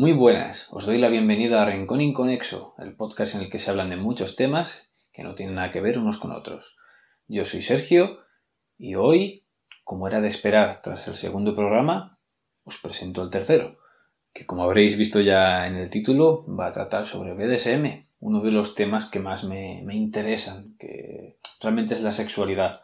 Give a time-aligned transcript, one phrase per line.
[0.00, 3.70] Muy buenas, os doy la bienvenida a Rincón Inconexo, el podcast en el que se
[3.70, 6.78] hablan de muchos temas que no tienen nada que ver unos con otros.
[7.28, 8.20] Yo soy Sergio
[8.78, 9.44] y hoy,
[9.84, 12.18] como era de esperar tras el segundo programa,
[12.64, 13.76] os presento el tercero,
[14.32, 18.52] que como habréis visto ya en el título, va a tratar sobre BDSM, uno de
[18.52, 22.80] los temas que más me, interesan, que realmente es la sexualidad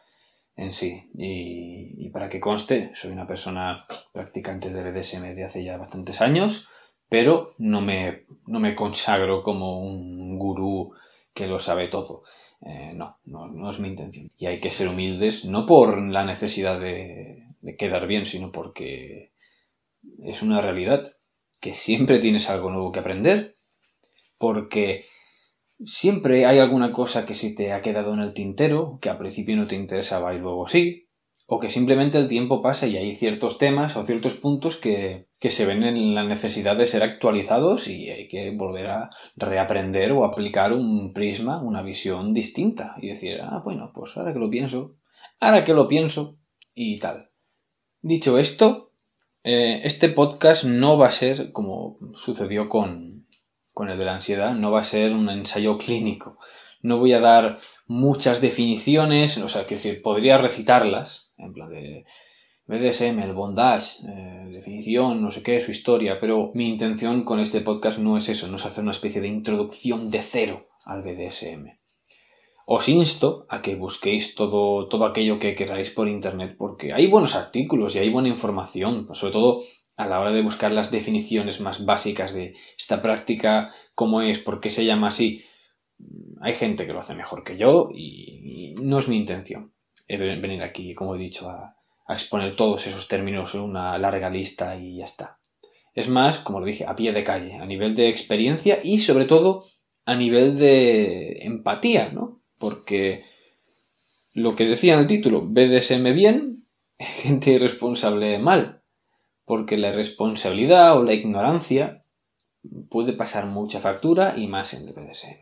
[0.54, 1.10] en sí.
[1.14, 6.20] Y, y, para que conste, soy una persona practicante de BDSM de hace ya bastantes
[6.20, 6.68] años
[7.08, 10.92] pero no me, no me consagro como un gurú
[11.34, 12.24] que lo sabe todo.
[12.62, 14.30] Eh, no, no, no, es mi intención.
[14.38, 19.32] Y hay que ser humildes, no por la necesidad de, de quedar bien, sino porque
[20.22, 21.16] es una realidad
[21.60, 23.56] que siempre tienes algo nuevo que aprender,
[24.38, 25.04] porque
[25.84, 29.56] siempre hay alguna cosa que se te ha quedado en el tintero, que al principio
[29.56, 31.05] no te interesaba y luego sí,
[31.46, 35.50] o que simplemente el tiempo pasa y hay ciertos temas o ciertos puntos que, que,
[35.50, 40.24] se ven en la necesidad de ser actualizados y hay que volver a reaprender o
[40.24, 44.96] aplicar un prisma, una visión distinta y decir, ah, bueno, pues ahora que lo pienso,
[45.38, 46.36] ahora que lo pienso
[46.74, 47.30] y tal.
[48.02, 48.90] Dicho esto,
[49.44, 53.28] eh, este podcast no va a ser como sucedió con,
[53.72, 56.38] con el de la ansiedad, no va a ser un ensayo clínico.
[56.82, 62.04] No voy a dar muchas definiciones, o sea, que decir, podría recitarlas, en plan de
[62.66, 67.60] BDSM, el bondage, eh, definición, no sé qué, su historia, pero mi intención con este
[67.60, 71.78] podcast no es eso, no es hacer una especie de introducción de cero al BDSM.
[72.66, 77.36] Os insto a que busquéis todo, todo aquello que queráis por internet, porque hay buenos
[77.36, 79.62] artículos y hay buena información, sobre todo
[79.96, 84.58] a la hora de buscar las definiciones más básicas de esta práctica, cómo es, por
[84.58, 85.44] qué se llama así.
[86.40, 89.75] Hay gente que lo hace mejor que yo y no es mi intención
[90.08, 91.74] venir aquí, como he dicho, a,
[92.08, 95.40] exponer todos esos términos en una larga lista y ya está.
[95.92, 99.24] Es más, como lo dije, a pie de calle, a nivel de experiencia y sobre
[99.24, 99.66] todo
[100.04, 102.40] a nivel de empatía, ¿no?
[102.60, 103.24] Porque
[104.34, 106.64] lo que decía en el título, BDSM bien,
[106.98, 108.82] gente irresponsable mal,
[109.44, 112.04] porque la irresponsabilidad o la ignorancia
[112.88, 115.40] puede pasar mucha factura y más en el BDSM.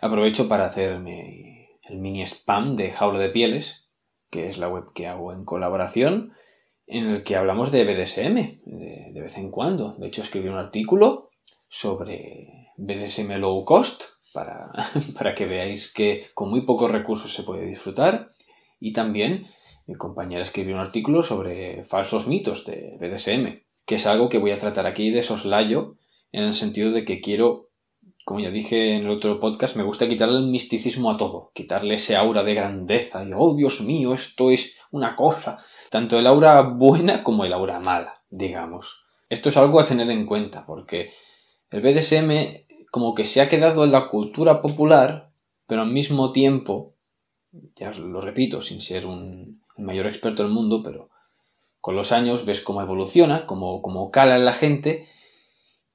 [0.00, 1.55] Aprovecho para hacerme
[1.90, 3.88] el mini spam de Jaula de Pieles,
[4.30, 6.32] que es la web que hago en colaboración,
[6.86, 9.94] en el que hablamos de BDSM de, vez en cuando.
[9.98, 11.30] De hecho, escribí un artículo
[11.68, 14.72] sobre BDSM low cost para,
[15.18, 18.32] para que veáis que con muy pocos recursos se puede disfrutar.
[18.78, 19.44] Y también
[19.86, 24.50] mi compañera escribió un artículo sobre falsos mitos de BDSM, que es algo que voy
[24.50, 25.96] a tratar aquí de soslayo
[26.32, 27.65] en el sentido de que quiero
[28.26, 31.94] como ya dije en el otro podcast, me gusta quitarle el misticismo a todo, quitarle
[31.94, 35.58] ese aura de grandeza y, oh Dios mío, esto es una cosa,
[35.90, 39.04] tanto el aura buena como el aura mala, digamos.
[39.28, 41.12] Esto es algo a tener en cuenta, porque
[41.70, 45.30] el BDSM como que se ha quedado en la cultura popular,
[45.68, 46.96] pero al mismo tiempo,
[47.76, 51.10] ya lo repito, sin ser un, el mayor experto del mundo, pero
[51.80, 55.06] con los años ves cómo evoluciona, cómo, cómo cala en la gente,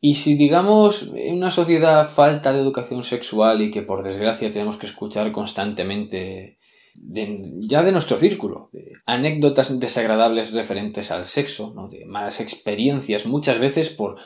[0.03, 4.77] y si digamos en una sociedad falta de educación sexual y que por desgracia tenemos
[4.77, 6.57] que escuchar constantemente
[6.95, 8.71] ya de nuestro círculo,
[9.05, 11.87] anécdotas desagradables referentes al sexo, ¿no?
[11.87, 14.17] de malas experiencias, muchas veces por,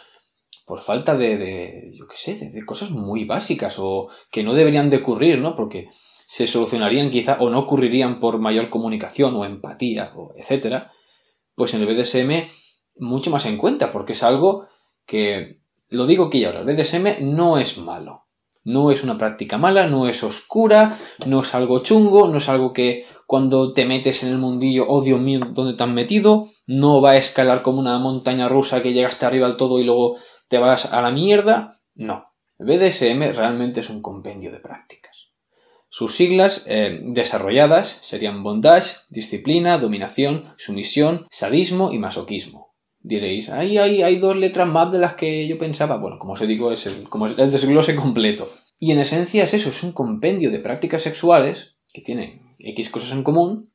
[0.66, 4.54] por falta de, de yo qué sé, de, de, cosas muy básicas o que no
[4.54, 5.56] deberían de ocurrir, ¿no?
[5.56, 5.90] Porque
[6.26, 10.92] se solucionarían quizá o no ocurrirían por mayor comunicación o empatía, o etcétera,
[11.54, 12.50] pues en el BDSM
[12.98, 14.68] mucho más en cuenta, porque es algo
[15.06, 18.26] que lo digo aquí ahora, el BDSM no es malo.
[18.64, 20.98] No es una práctica mala, no es oscura,
[21.28, 25.04] no es algo chungo, no es algo que cuando te metes en el mundillo, oh
[25.04, 26.48] Dios mío, ¿dónde te han metido?
[26.66, 29.84] No va a escalar como una montaña rusa que llega hasta arriba del todo y
[29.84, 31.80] luego te vas a la mierda.
[31.94, 32.34] No.
[32.58, 35.30] El BDSM realmente es un compendio de prácticas.
[35.90, 42.65] Sus siglas eh, desarrolladas serían bondage, disciplina, dominación, sumisión, sadismo y masoquismo
[43.06, 45.98] diréis, ahí hay, hay dos letras más de las que yo pensaba.
[45.98, 48.50] Bueno, como os digo, es el, como es el desglose completo.
[48.80, 53.12] Y en esencia es eso, es un compendio de prácticas sexuales que tienen X cosas
[53.12, 53.72] en común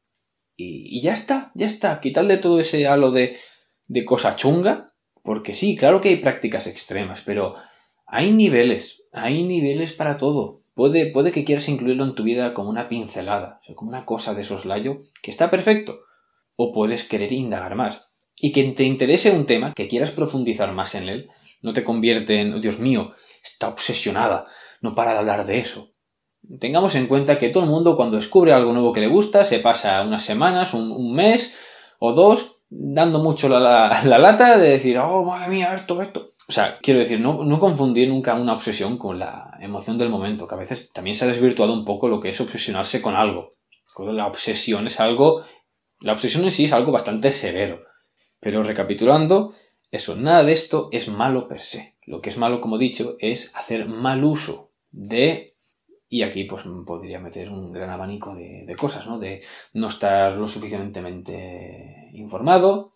[0.56, 2.00] y, ya está, ya está.
[2.00, 3.36] Quitarle todo ese halo de,
[3.86, 4.92] de cosa chunga,
[5.22, 7.54] porque sí, claro que hay prácticas extremas, pero
[8.06, 10.60] hay niveles, hay niveles para todo.
[10.74, 14.44] Puede, puede que quieras incluirlo en tu vida como una pincelada, como una cosa de
[14.44, 16.00] soslayo, que está perfecto.
[16.56, 18.09] O puedes querer indagar más
[18.42, 21.30] y que te interese un tema, que quieras profundizar más en él,
[21.62, 24.46] no te convierte en, Dios mío, está obsesionada,
[24.80, 25.88] no para de hablar de eso.
[26.58, 29.58] Tengamos en cuenta que todo el mundo cuando descubre algo nuevo que le gusta se
[29.58, 31.58] pasa unas semanas, un, mes
[31.98, 36.30] o dos dando mucho la, lata de decir, oh, madre mía, esto, esto.
[36.48, 40.48] O sea, quiero decir, no, no confundir nunca una obsesión con la emoción del momento,
[40.48, 43.54] que a veces también se ha desvirtuado un poco lo que es obsesionarse con algo.
[43.98, 45.42] La obsesión es algo.
[46.00, 47.82] La obsesión en sí es algo bastante severo.
[48.40, 49.52] Pero recapitulando,
[49.90, 51.96] eso, nada de esto es malo per se.
[52.06, 55.50] Lo que es malo, como he dicho, es hacer mal uso de
[56.12, 59.20] y aquí pues podría meter un gran abanico de, cosas, ¿no?
[59.20, 59.42] De
[59.74, 62.90] no estar lo suficientemente informado,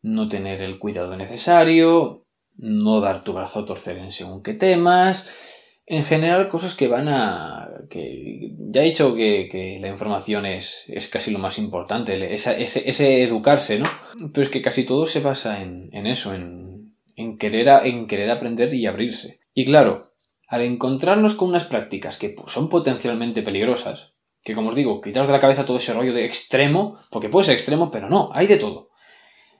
[0.00, 2.24] no tener el cuidado necesario,
[2.56, 5.51] no dar tu brazo a torcer en según qué temas,
[5.86, 7.68] en general cosas que van a...
[7.90, 13.78] que ya he dicho que, la información es, es, casi lo más importante, ese, educarse,
[13.78, 13.86] ¿no?
[14.32, 16.94] Pero es que casi todo se basa en, eso, en,
[17.38, 19.40] querer en querer aprender y abrirse.
[19.54, 20.12] Y claro,
[20.46, 25.34] al encontrarnos con unas prácticas que son potencialmente peligrosas, que como os digo, quitaros de
[25.34, 28.56] la cabeza todo ese rollo de extremo, porque puede ser extremo, pero no, hay de
[28.56, 28.90] todo.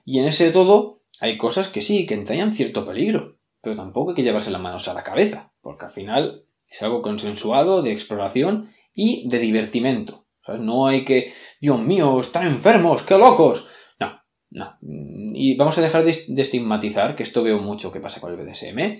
[0.05, 4.09] Y en ese de todo hay cosas que sí, que entrañan cierto peligro, pero tampoco
[4.09, 7.93] hay que llevarse las manos a la cabeza, porque al final es algo consensuado, de
[7.93, 10.27] exploración y de divertimento.
[10.47, 13.65] No hay que, Dios mío, están enfermos, qué locos.
[13.99, 14.21] No,
[14.51, 14.77] no.
[14.81, 18.99] Y vamos a dejar de, estigmatizar, que esto veo mucho que pasa con el BDSM,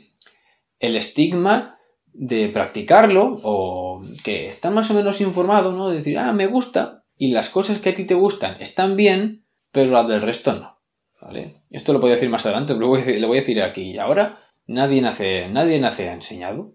[0.80, 1.78] el estigma
[2.14, 5.90] de practicarlo o que estás más o menos informado, ¿no?
[5.90, 9.46] De decir, ah, me gusta y las cosas que a ti te gustan están bien,
[9.72, 10.80] pero las del resto no.
[11.22, 11.54] ¿Vale?
[11.70, 14.38] Esto lo voy a decir más adelante, pero lo voy a decir aquí y ahora.
[14.66, 16.74] Nadie nace, nadie nace enseñado.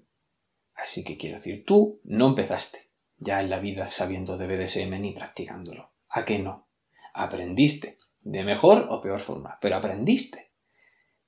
[0.75, 5.13] Así que quiero decir, tú no empezaste ya en la vida sabiendo de BDSM ni
[5.13, 5.91] practicándolo.
[6.09, 6.69] ¿A qué no?
[7.15, 7.99] Aprendiste.
[8.21, 10.51] De mejor o peor forma, pero aprendiste.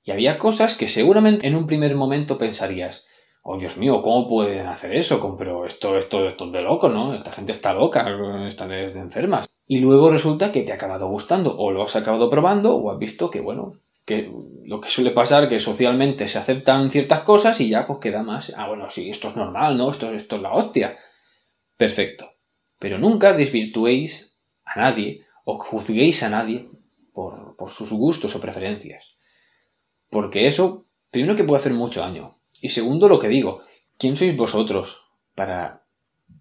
[0.03, 3.07] Y había cosas que seguramente en un primer momento pensarías,
[3.43, 5.37] oh Dios mío, ¿cómo pueden hacer eso?
[5.39, 7.15] Pero esto, esto, esto es de loco, ¿no?
[7.15, 8.07] Esta gente está loca,
[8.47, 9.49] está de, enfermas.
[9.67, 12.99] Y luego resulta que te ha acabado gustando, o lo has acabado probando, o has
[12.99, 13.73] visto que, bueno,
[14.65, 18.53] lo que suele pasar que socialmente se aceptan ciertas cosas y ya pues queda más,
[18.57, 19.91] ah, bueno, sí, esto es normal, ¿no?
[19.91, 20.99] Esto, esto es la hostia.
[21.77, 22.31] Perfecto.
[22.79, 26.69] Pero nunca desvirtuéis a nadie o juzguéis a nadie
[27.13, 29.17] por, por sus gustos o preferencias.
[30.09, 32.39] Porque eso, primero que puede hacer mucho daño.
[32.61, 33.63] Y segundo, lo que digo,
[33.99, 35.05] ¿quién sois vosotros
[35.35, 35.85] para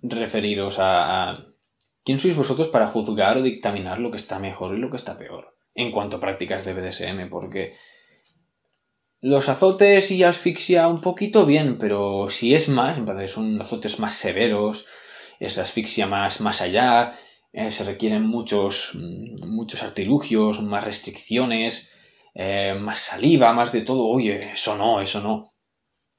[0.02, 1.46] referiros a,
[2.10, 5.16] ¿Quién sois vosotros para juzgar o dictaminar lo que está mejor y lo que está
[5.16, 5.56] peor?
[5.84, 7.64] En cuanto a prácticas de BDSM, porque
[9.22, 12.98] los azotes y asfixia un poquito bien, pero si es más,
[13.32, 14.88] son azotes más severos,
[15.40, 17.14] es asfixia más, más allá,
[17.54, 21.90] eh, se requieren muchos, mm, muchos artilugios, más restricciones,
[22.36, 25.54] eh, más saliva, más de todo, oye, eso no, eso no.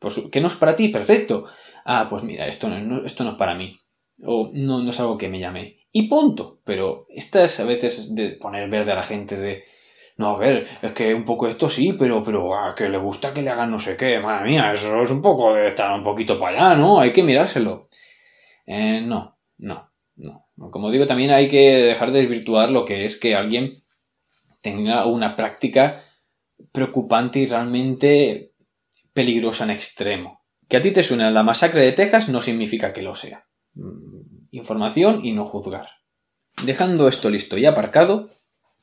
[0.01, 0.89] Pues, ¿qué no es para ti?
[0.91, 1.47] Perfecto.
[1.85, 3.79] Ah, pues mira, esto no, esto no es para mí.
[4.25, 5.80] O no, no es algo que me llame.
[5.93, 6.61] Y punto.
[6.65, 9.65] Pero estas a veces de poner verde a la gente de...
[10.17, 13.33] No, a ver, es que un poco esto sí, pero, pero a que le gusta
[13.33, 14.19] que le hagan no sé qué.
[14.21, 17.01] Madre mía, eso es un poco de estar un poquito para allá, ¿no?
[17.01, 17.89] Hay que mirárselo.
[18.67, 20.47] Eh, no, no, no.
[20.71, 23.73] Como digo, también hay que dejar de desvirtuar lo que es que alguien
[24.61, 26.05] tenga una práctica
[26.73, 28.53] preocupante y realmente
[29.13, 30.45] peligrosa en extremo.
[30.69, 33.47] Que a ti te suene la masacre de Texas no significa que lo sea.
[34.51, 35.89] Información y no juzgar.
[36.65, 38.27] Dejando esto listo y aparcado,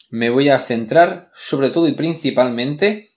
[0.10, 3.10] me voy a centrar sobre todo y principalmente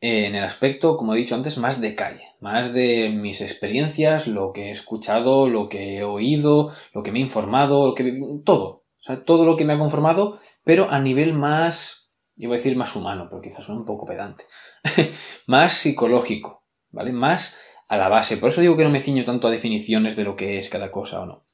[0.00, 4.52] en el aspecto, como he dicho antes, más de calle, más de mis experiencias, lo
[4.52, 8.84] que he escuchado, lo que he oído, lo que me he informado, lo que todo,
[9.24, 13.28] todo lo que me ha conformado pero a nivel más, voy a decir más humano,
[13.30, 14.44] pero quizás un poco pedante,
[15.46, 17.10] más psicológico, ¿vale?
[17.10, 17.56] Más
[17.88, 18.36] a la base.
[18.36, 20.90] Por eso digo que no me ciño tanto a definiciones de lo que es cada
[20.90, 21.46] cosa o no.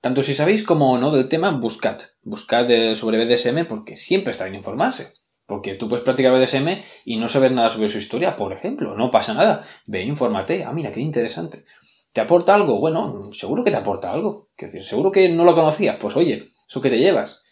[0.00, 1.98] Tanto si sabéis como no del tema, buscad.
[2.22, 5.12] Buscad eh, sobre BDSM porque siempre está bien informarse.
[5.46, 8.96] Porque tú puedes practicar BDSM y no saber nada sobre su historia, por ejemplo.
[8.96, 9.64] No pasa nada.
[9.86, 10.64] Ve, infórmate.
[10.64, 11.64] Ah, mira, qué interesante.
[12.12, 12.80] ¿Te aporta algo?
[12.80, 14.48] Bueno, seguro que te aporta algo.
[14.56, 15.96] Quiero decir, seguro que no lo conocías.
[16.00, 17.42] Pues oye, eso que te llevas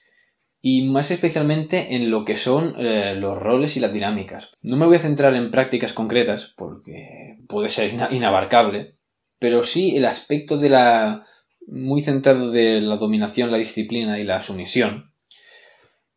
[0.66, 4.50] y más especialmente en lo que son eh, los roles y las dinámicas.
[4.62, 8.96] No me voy a centrar en prácticas concretas porque puede ser inabarcable,
[9.38, 11.26] pero sí el aspecto de la
[11.66, 15.12] muy centrado de la dominación, la disciplina y la sumisión.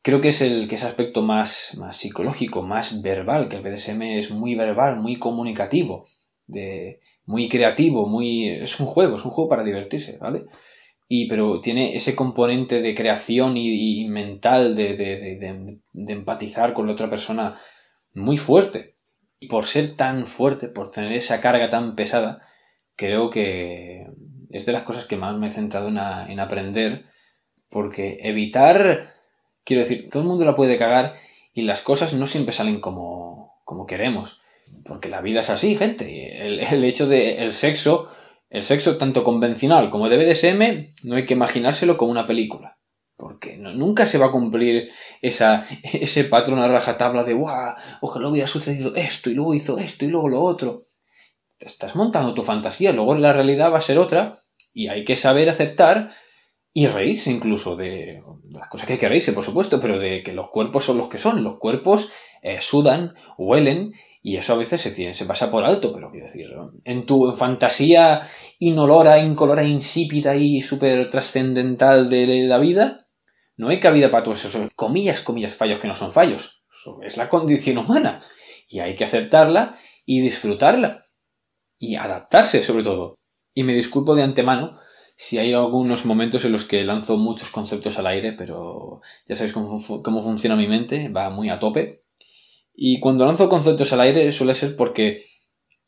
[0.02, 4.02] Creo que es el que es aspecto más, más psicológico, más verbal, que el BDSM
[4.04, 6.08] es muy verbal, muy comunicativo,
[6.46, 10.46] de, muy creativo, muy es un juego, es un juego para divertirse, ¿vale?
[11.08, 17.56] y pero tiene ese componente de creación y, mental de, empatizar con la otra persona
[18.14, 18.96] muy fuerte.
[19.40, 22.42] Y por ser tan fuerte, por tener esa carga tan pesada,
[22.96, 24.08] creo que
[24.50, 27.06] es de las cosas que más me he centrado en, aprender,
[27.70, 29.14] porque evitar,
[29.64, 31.16] quiero decir, todo el mundo la puede cagar
[31.54, 34.42] y las cosas no siempre salen como, como queremos.
[34.86, 36.48] Porque la vida es así, gente.
[36.48, 38.10] El, hecho de el sexo,
[38.50, 42.78] el sexo tanto convencional como de BDSM, no hay que imaginárselo como una película.
[43.16, 47.76] Porque nunca se va a cumplir esa, ese patrón a rajatabla de ¡guau!
[48.02, 50.87] Ojalá hubiera sucedido esto y luego hizo esto y luego lo otro.
[51.60, 55.50] Estás montando tu fantasía, luego la realidad va a ser otra y hay que saber
[55.50, 56.12] aceptar
[56.72, 58.22] y reírse incluso de,
[58.52, 61.08] las cosas que hay que reírse, por supuesto, pero de que los cuerpos son los
[61.08, 61.44] que son.
[61.44, 62.12] Los cuerpos
[62.44, 66.48] eh, sudan, huelen y eso a veces se, se pasa por alto, pero quiero decir,
[66.84, 68.22] en tu fantasía
[68.60, 73.08] inolora, incolora, insípida y súper trascendental de la vida,
[73.56, 76.64] no hay cabida para todos esos comillas, comillas, fallos que no son fallos.
[77.02, 78.22] es la condición humana
[78.68, 81.07] y hay que aceptarla y disfrutarla
[81.80, 83.16] y adaptarse sobre todo.
[83.54, 84.78] Y me disculpo de antemano
[85.16, 89.54] si hay algunos momentos en los que lanzo muchos conceptos al aire, pero ya sabéis
[89.54, 92.04] cómo, funciona mi mente, va muy a tope.
[92.76, 95.24] Y cuando lanzo conceptos al aire suele ser porque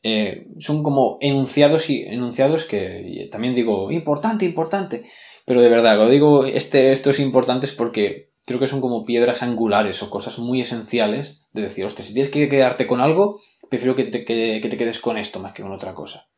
[0.02, 5.04] eh, son como enunciados y enunciados que también digo importante, importante.
[5.46, 9.42] Pero de verdad, lo digo este, esto es importante porque creo que son como piedras
[9.42, 13.94] angulares o cosas muy esenciales de decir, hostia, si tienes que quedarte con algo, prefiero
[13.94, 16.28] que te, que te quedes con esto más que con otra cosa.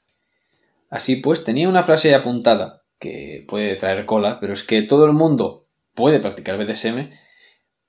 [0.90, 5.12] Así pues, tenía una frase apuntada que puede traer cola, pero es que todo el
[5.12, 7.08] mundo puede practicar BDSM,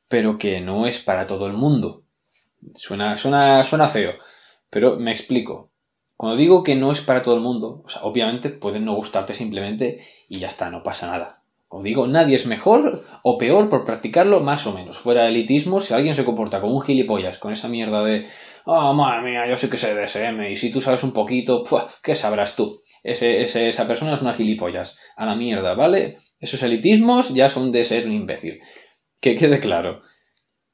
[0.08, 2.06] pero que no es para todo el mundo.
[2.76, 4.14] Suena, suena, suena feo,
[4.70, 5.72] pero me explico.
[6.16, 9.36] Cuando digo que no es para todo el mundo, o sea, obviamente pueden no gustarte
[9.36, 11.43] simplemente y ya está, no pasa nada.
[11.74, 15.00] Como digo, nadie es mejor o peor por practicarlo, más o menos.
[15.00, 18.28] Fuera elitismo, si alguien se comporta como un gilipollas, con esa mierda de
[18.66, 21.64] oh, madre mía, yo sé que sé de SM, y si tú sabes un poquito,
[22.04, 22.80] ¿qué sabrás tú?
[23.02, 26.18] Ese, esa persona es una gilipollas, a la mierda, ¿vale?
[26.38, 28.60] Esos elitismos ya son de ser un imbécil.
[29.20, 30.04] Que quede claro.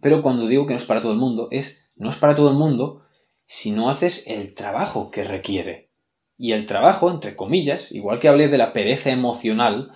[0.02, 2.50] Pero cuando digo que no es para todo el mundo, es, no es para todo
[2.50, 3.06] el mundo
[3.46, 5.92] si no haces el trabajo que requiere.
[6.38, 9.90] Y el trabajo, entre comillas, igual que hablé de la pereza emocional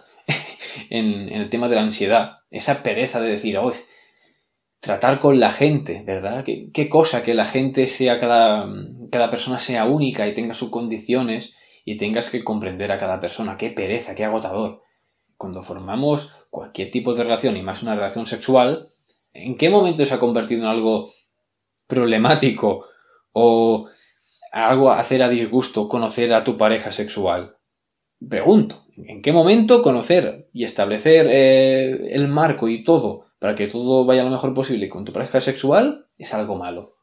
[0.89, 3.71] en, el tema de la ansiedad, esa pereza de decir, oh,
[4.79, 6.43] tratar con la gente, ¿verdad?
[6.43, 8.67] ¿Qué, cosa que la gente sea, cada,
[9.11, 11.53] cada persona sea única y tenga sus condiciones
[11.85, 13.55] y tengas que comprender a cada persona.
[13.55, 14.81] Qué pereza, qué agotador.
[15.37, 18.85] Cuando formamos cualquier tipo de relación y más una relación sexual,
[19.33, 21.09] ¿en qué momento se ha convertido en algo
[21.87, 22.85] problemático
[23.33, 23.87] o
[24.51, 27.57] algo a hacer a disgusto conocer a tu pareja sexual?
[28.29, 34.05] Pregunto, ¿en qué momento conocer y establecer eh, el marco y todo para que todo
[34.05, 36.95] vaya lo mejor posible con tu pareja sexual es algo malo.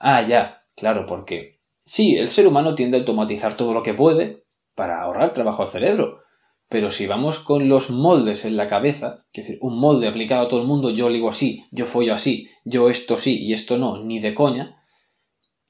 [0.00, 4.44] Ah, ya, claro, porque sí, el ser humano tiende a automatizar todo lo que puede
[4.74, 6.22] para ahorrar trabajo al cerebro.
[6.70, 10.48] Pero si vamos con los moldes en la cabeza, es decir, un molde aplicado a
[10.48, 14.02] todo el mundo, yo ligo así, yo follo así, yo esto sí y esto no,
[14.02, 14.82] ni de coña,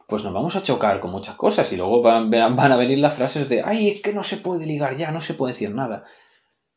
[0.07, 3.15] pues nos vamos a chocar con muchas cosas y luego van, van a venir las
[3.15, 6.05] frases de, ay, es que no se puede ligar ya, no se puede decir nada.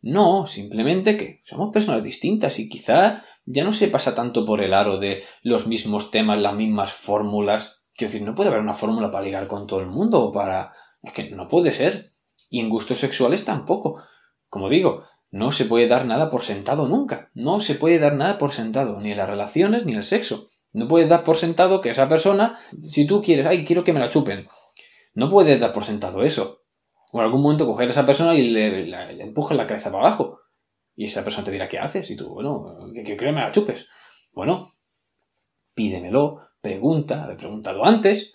[0.01, 4.73] No, simplemente que somos personas distintas y quizá ya no se pasa tanto por el
[4.73, 7.81] aro de los mismos temas, las mismas fórmulas.
[7.93, 10.71] Quiero decir, no puede haber una fórmula para ligar con todo el mundo o para...
[11.03, 12.11] Es que no puede ser.
[12.49, 14.01] Y en gustos sexuales tampoco.
[14.47, 17.29] Como digo, no se puede dar nada por sentado nunca.
[17.33, 20.47] No se puede dar nada por sentado, ni en las relaciones ni en el sexo.
[20.73, 23.99] No puedes dar por sentado que esa persona, si tú quieres, ay, quiero que me
[23.99, 24.47] la chupen.
[25.15, 26.63] No puedes dar por sentado eso.
[27.11, 30.07] O en algún momento coger a esa persona y le, le, empujas la cabeza para
[30.07, 30.39] abajo.
[30.95, 32.09] Y esa persona te dirá, ¿qué haces?
[32.11, 33.87] Y tú, bueno, que, que creo me la chupes.
[34.31, 34.73] Bueno,
[35.73, 38.33] pídemelo, pregunta, he preguntado antes.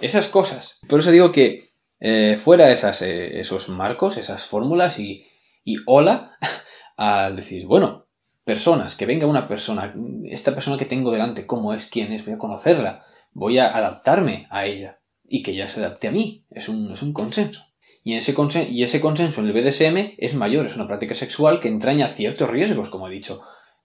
[0.00, 0.80] Esas cosas.
[0.88, 5.24] Por eso digo que eh, fuera eh, esos marcos, esas fórmulas y,
[5.64, 6.36] y hola
[6.96, 8.01] al decir, bueno,
[8.44, 9.94] personas, que venga una persona,
[10.24, 14.46] esta persona que tengo delante, cómo es, quién es, voy a conocerla, voy a adaptarme
[14.50, 16.44] a ella y que ella se adapte a mí.
[16.50, 17.64] Es un, es un consenso.
[18.04, 18.34] Y ese,
[18.70, 22.50] y ese consenso en el BDSM es mayor, es una práctica sexual que entraña ciertos
[22.50, 23.42] riesgos, como he dicho,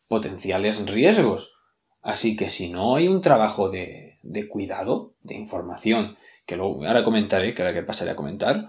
[0.08, 1.54] potenciales riesgos.
[2.02, 7.04] Así que si no hay un trabajo de, de cuidado, de información, que luego ahora
[7.04, 8.66] comentaré, que ahora que pasaré a comentar,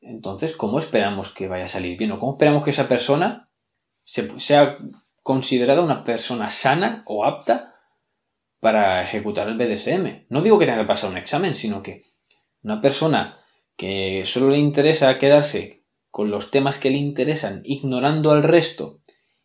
[0.00, 2.12] entonces, ¿cómo esperamos que vaya a salir bien?
[2.12, 3.48] ¿O cómo esperamos que esa persona
[4.04, 4.78] sea
[5.22, 7.76] considerada una persona sana o apta
[8.60, 10.26] para ejecutar el BDSM?
[10.28, 12.02] No digo que tenga que pasar un examen, sino que
[12.62, 13.38] una persona
[13.76, 19.00] que solo le interesa quedarse con los temas que le interesan, ignorando al resto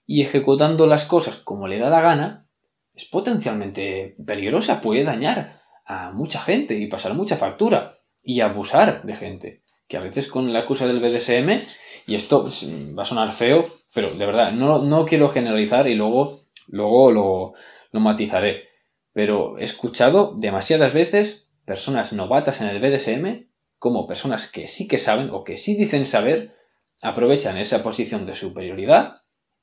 [0.06, 2.50] y ejecutando las cosas como le da la gana,
[2.94, 9.16] es potencialmente peligrosa, puede dañar a mucha gente y pasar mucha factura y abusar de
[9.16, 9.62] gente.
[9.88, 11.60] Que a veces con la acusa del BDSM,
[12.08, 12.50] y esto
[12.98, 17.54] va a sonar feo, pero de verdad, no, no quiero generalizar y luego, luego lo,
[17.92, 18.70] lo matizaré.
[19.14, 23.48] Pero he escuchado demasiadas veces personas novatas en el BDSM
[23.78, 26.56] como personas que sí que saben o que sí dicen saber,
[27.02, 29.18] aprovechan esa posición de superioridad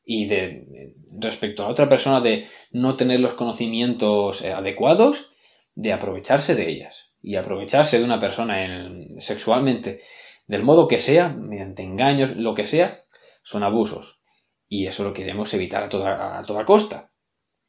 [0.04, 5.30] y de, respecto a otra persona de no tener los conocimientos eh, adecuados,
[5.74, 10.00] de aprovecharse de ellas y aprovecharse de una persona en, sexualmente
[10.46, 13.04] del modo que sea, mediante engaños, lo que sea,
[13.42, 14.19] son abusos.
[14.72, 17.12] Y eso lo queremos evitar a toda, costa.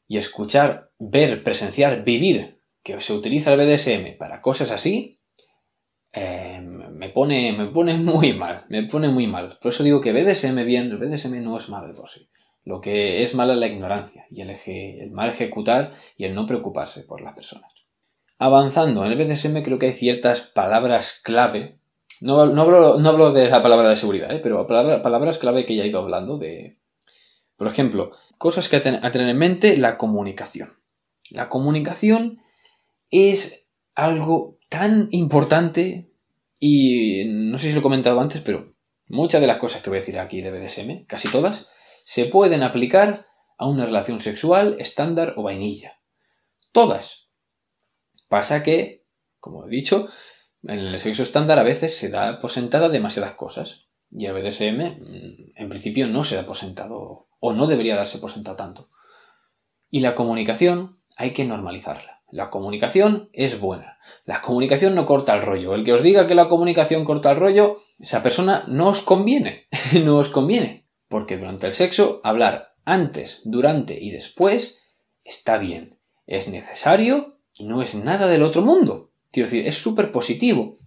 [0.08, 5.20] Y escuchar, ver, presenciar, vivir que se utiliza el BDSM para cosas así,
[6.13, 9.58] eh, me, pone, me pone muy mal, me pone muy mal.
[9.60, 12.29] Por eso digo que BDSM bien, el BDSM no es malo por sí.
[12.63, 16.46] Lo que es malo es la ignorancia y el, el mal ejecutar y el no
[16.46, 17.72] preocuparse por las personas.
[18.38, 21.79] Avanzando en el BDSM creo que hay ciertas palabras clave.
[22.22, 24.39] No, no, hablo, de la palabra de seguridad, ¿eh?
[24.43, 26.77] pero palabras clave que ya he ido hablando de...
[27.62, 30.82] Por ejemplo, cosas que a tener en mente, la comunicación.
[31.30, 32.41] La comunicación
[33.12, 36.12] es algo tan importante
[36.60, 38.74] y no sé si lo he comentado antes, pero
[39.10, 41.70] muchas de las cosas que voy a decir aquí de BDSM, casi todas,
[42.03, 43.27] se pueden aplicar
[43.60, 46.00] a una relación sexual estándar o vainilla.
[46.72, 47.27] Todas.
[48.27, 49.06] Pasa que,
[49.39, 50.10] como he dicho,
[50.63, 53.86] en el sexo estándar a veces se da por sentada demasiadas cosas.
[54.10, 58.19] Y el BDSM, mm, en principio, no se da por sentado, o no debería darse
[58.19, 58.89] por sentado tanto.
[59.89, 62.21] Y la comunicación hay que normalizarla.
[62.31, 64.00] La comunicación es buena.
[64.24, 65.75] La comunicación no corta el rollo.
[65.75, 69.67] El que os diga que la comunicación corta el rollo, esa persona no os conviene.
[70.05, 70.88] no os conviene.
[71.10, 74.77] Porque durante el sexo, hablar antes, durante y después
[75.25, 76.00] está bien.
[76.25, 79.12] Es necesario y no es nada del otro mundo.
[79.31, 80.79] Quiero decir, es súper positivo.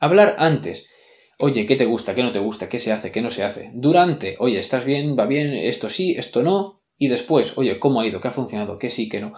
[0.00, 0.86] Hablar antes.
[1.40, 2.14] Oye, ¿qué te gusta?
[2.14, 2.68] ¿Qué no te gusta?
[2.68, 3.12] ¿Qué se hace?
[3.12, 3.70] ¿Qué no se hace?
[3.74, 4.36] Durante.
[4.40, 5.16] Oye, ¿estás bien?
[5.16, 5.54] ¿Va bien?
[5.54, 6.16] ¿Esto sí?
[6.18, 6.82] ¿Esto no?
[6.98, 8.20] Y después, oye, ¿cómo ha ido?
[8.20, 8.76] ¿Qué ha funcionado?
[8.76, 9.08] ¿Qué sí?
[9.08, 9.32] ¿Qué no?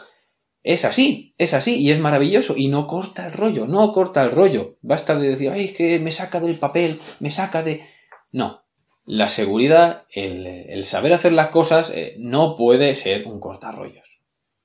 [0.63, 4.31] Es así, es así y es maravilloso y no corta el rollo, no corta el
[4.31, 4.79] rollo.
[4.83, 7.83] Basta de decir, ay, es que me saca del papel, me saca de...
[8.31, 8.63] No,
[9.07, 14.05] la seguridad, el, saber hacer las cosas eh, no puede ser un cortarrollos.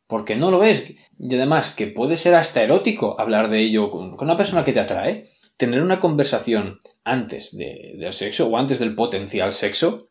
[0.08, 0.84] Porque no lo es.
[1.18, 4.82] Y además que puede ser hasta erótico hablar de ello con, una persona que te
[4.82, 5.26] atrae.
[5.58, 10.08] Tener una conversación antes del sexo o antes del potencial sexo,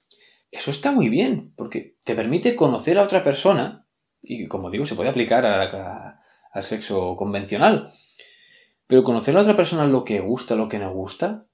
[0.50, 3.84] eso está muy bien, porque te permite conocer a otra persona
[4.26, 7.92] y como digo, se puede aplicar al sexo convencional.
[8.86, 11.44] Pero conocer a otra persona lo que gusta, lo que no gusta,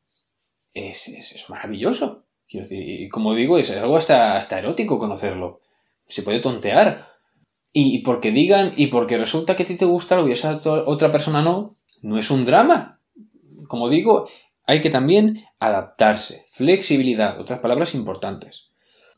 [0.74, 2.26] es, es, maravilloso.
[2.46, 5.61] y como digo, es algo hasta, hasta erótico conocerlo.
[6.07, 7.07] Se puede tontear.
[7.72, 10.61] Y, porque digan, y porque resulta que a ti te gusta algo y a esa
[10.64, 12.99] otra persona no, no es un drama.
[13.70, 14.28] Como digo,
[14.66, 16.44] hay que también adaptarse.
[16.48, 18.66] Flexibilidad, otras palabras importantes.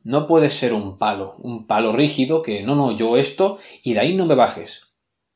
[0.05, 4.01] No puedes ser un palo, un palo rígido que no, no, yo esto y de
[4.01, 4.89] ahí no me bajes.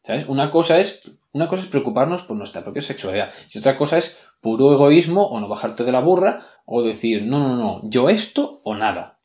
[0.03, 0.27] ¿Sabes?
[0.29, 1.01] Una cosa es,
[1.33, 3.33] una cosa es preocuparnos por nuestra propia sexualidad.
[3.55, 7.39] Y otra cosa es puro egoísmo o no bajarte de la burra o decir, no,
[7.39, 9.23] no, no, yo esto o nada.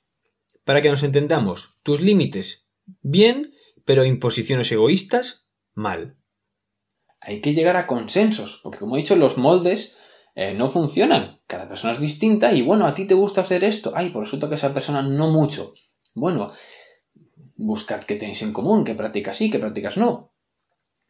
[0.64, 2.70] Para que nos entendamos, tus límites,
[3.02, 6.16] bien, pero imposiciones egoístas, mal.
[7.22, 9.96] Hay que llegar a consensos, porque como he dicho, los moldes
[10.36, 11.40] eh, no funcionan.
[11.48, 13.94] Cada persona es distinta y bueno, a ti te gusta hacer esto.
[13.96, 15.74] Ay, por resulta que esa persona no mucho.
[16.16, 16.52] Bueno,
[17.56, 20.34] buscad qué tenéis en común, qué prácticas sí, qué prácticas no.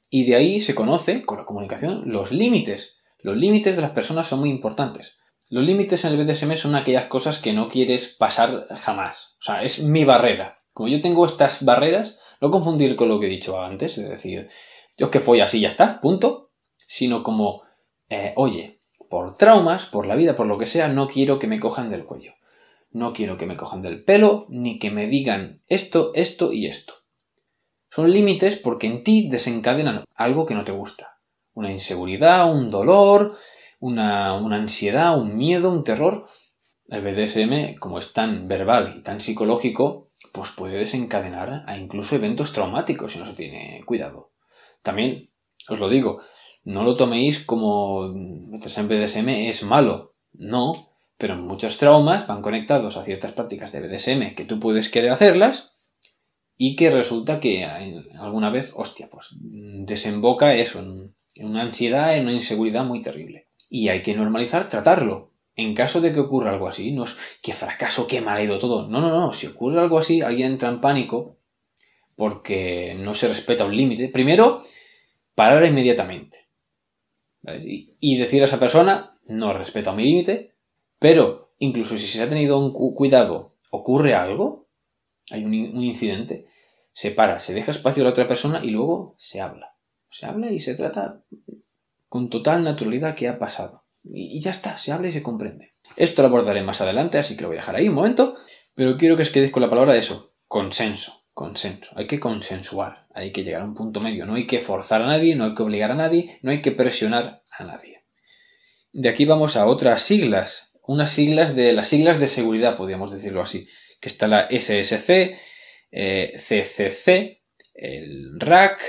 [0.09, 2.97] Y de ahí se conoce, con la comunicación, los límites.
[3.19, 5.17] Los límites de las personas son muy importantes.
[5.47, 9.35] Los límites en el BDSM son aquellas cosas que no quieres pasar jamás.
[9.39, 10.63] O sea, es mi barrera.
[10.73, 14.49] Como yo tengo estas barreras, no confundir con lo que he dicho antes, es decir,
[15.01, 16.51] yo es que fui así ya está, punto.
[16.77, 17.63] Sino como,
[18.07, 18.77] eh, oye,
[19.09, 22.05] por traumas, por la vida, por lo que sea, no quiero que me cojan del
[22.05, 22.33] cuello.
[22.91, 26.93] No quiero que me cojan del pelo, ni que me digan esto, esto y esto.
[27.89, 31.17] Son límites porque en ti desencadenan algo que no te gusta.
[31.55, 33.35] Una inseguridad, un dolor,
[33.79, 36.27] una, una ansiedad, un miedo, un terror.
[36.89, 42.53] El BDSM, como es tan verbal y tan psicológico, pues puede desencadenar a incluso eventos
[42.53, 44.31] traumáticos si no se tiene cuidado.
[44.81, 45.17] También,
[45.69, 46.21] os lo digo,
[46.63, 50.13] no lo toméis como meterse en BDSM es malo.
[50.33, 50.73] No,
[51.17, 55.73] pero muchos traumas van conectados a ciertas prácticas de BDSM que tú puedes querer hacerlas
[56.57, 62.33] y que resulta que alguna vez, hostia, pues desemboca eso en, una ansiedad, en una
[62.33, 63.47] inseguridad muy terrible.
[63.69, 65.31] Y hay que normalizar tratarlo.
[65.55, 68.59] En caso de que ocurra algo así, no es que fracaso, qué mal ha ido
[68.59, 68.87] todo.
[68.87, 69.33] No, no, no.
[69.33, 71.37] Si ocurre algo así, alguien entra en pánico
[72.21, 74.07] porque no se respeta un límite.
[74.07, 74.61] Primero,
[75.33, 76.49] parar inmediatamente.
[77.99, 80.53] Y, decir a esa persona, no respeto mi límite,
[80.99, 84.67] pero incluso si se ha tenido un cuidado, ocurre algo,
[85.31, 86.45] hay un, incidente,
[86.93, 89.75] se para, se deja espacio a la otra persona y luego se habla.
[90.11, 91.23] Se habla y se trata
[92.07, 93.83] con total naturalidad qué ha pasado.
[94.03, 95.73] Y, ya está, se habla y se comprende.
[95.97, 98.37] Esto lo abordaré más adelante, así que lo voy a dejar ahí un momento,
[98.75, 101.91] pero quiero que os quedéis con la palabra de eso, consenso, consenso.
[101.95, 105.07] Hay que consensuar, hay que llegar a un punto medio, no hay que forzar a
[105.07, 108.03] nadie, no hay que obligar a nadie, no hay que presionar a nadie.
[108.93, 113.41] De aquí vamos a otras siglas, unas siglas de las siglas de seguridad, podríamos decirlo
[113.41, 113.67] así,
[113.99, 115.37] que está la SSC,
[115.91, 117.39] CCC, eh,
[117.75, 118.81] el RAC,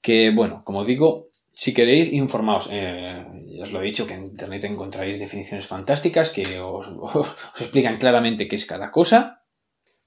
[0.00, 4.24] que bueno, como digo, si queréis informaos, eh, ya os lo he dicho que en
[4.24, 6.88] internet encontraréis definiciones fantásticas que os,
[7.60, 9.44] explican claramente qué es cada cosa,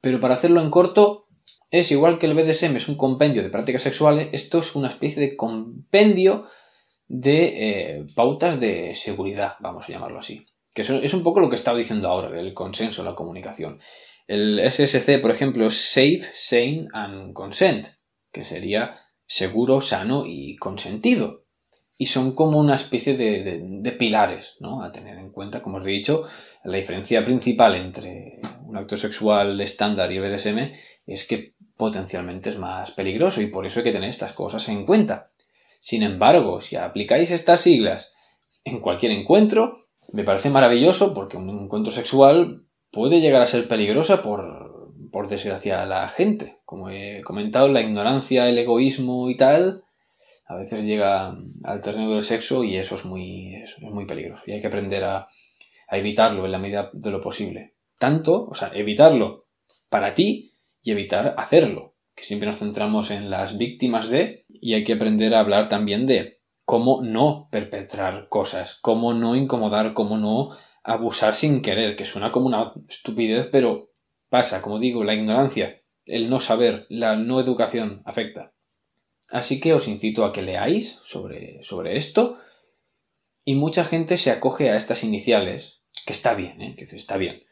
[0.02, 1.25] pero para hacerlo en corto,
[1.72, 5.22] es igual que el BDSM es un compendio de prácticas sexuales, esto es una especie
[5.22, 6.48] de compendio
[7.08, 10.46] de eh, pautas de seguridad, vamos a llamarlo así.
[10.74, 13.80] Que es un poco lo que he estado diciendo ahora, del consenso, la comunicación.
[14.28, 17.88] El SSC, por ejemplo, es Safe, Sane and Consent,
[18.32, 21.46] que sería seguro, sano y consentido.
[21.98, 24.84] Y son como una especie de, pilares, ¿no?
[24.84, 26.24] A tener en cuenta, como os he dicho,
[26.66, 30.72] la diferencia principal entre un acto sexual estándar y el BDSM
[31.06, 34.86] es que potencialmente es más peligroso y por eso hay que tener estas cosas en
[34.86, 35.32] cuenta.
[35.80, 38.14] Sin embargo, si aplicáis estas siglas
[38.64, 44.22] en cualquier encuentro, me parece maravilloso porque un encuentro sexual puede llegar a ser peligrosa
[44.22, 46.60] por, por desgracia a la gente.
[46.66, 49.84] Como he comentado, la ignorancia, el egoísmo y tal,
[50.48, 54.44] a veces llega al terreno del sexo y eso es muy, es, muy peligroso.
[54.48, 55.28] Y hay que aprender a,
[55.88, 57.76] a evitarlo en la medida de lo posible.
[57.98, 59.48] Tanto, o sea, evitarlo
[59.90, 60.55] para ti
[60.86, 61.96] y evitar hacerlo.
[62.16, 66.06] Que siempre nos centramos en las víctimas de y hay que aprender a hablar también
[66.06, 72.32] de cómo no perpetrar cosas, cómo no incomodar, cómo no abusar sin querer, que suena
[72.32, 73.92] como una estupidez, pero
[74.30, 78.54] pasa, como digo, la ignorancia, el no saber, la no educación afecta.
[79.32, 82.38] Así que os incito a que leáis sobre, sobre esto
[83.44, 86.76] y mucha gente se acoge a estas iniciales, que está bien, ¿eh?
[86.78, 87.45] que está bien.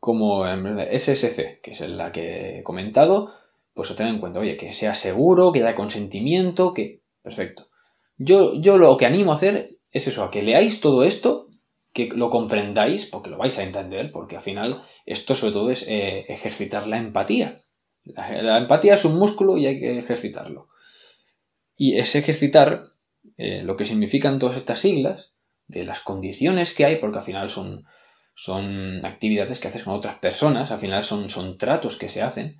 [0.00, 3.32] Como SSC, que es la que he comentado,
[3.74, 7.02] pues a tener en cuenta, oye, que sea seguro, que haya consentimiento, que...
[7.22, 7.68] Perfecto.
[8.16, 11.50] Yo, yo lo que animo a hacer es eso, a que leáis todo esto
[11.92, 15.86] que lo comprendáis, porque lo vais a entender, porque al final esto sobre todo es
[15.88, 17.62] eh, ejercitar la empatía.
[18.04, 20.68] La, empatía es un músculo y hay que ejercitarlo.
[21.76, 22.84] Y es ejercitar
[23.36, 25.32] eh, lo que significan todas estas siglas,
[25.66, 27.84] de las condiciones que hay, porque al final son,
[28.42, 32.56] son actividades que haces con otras personas, al final son, son tratos que se hacen.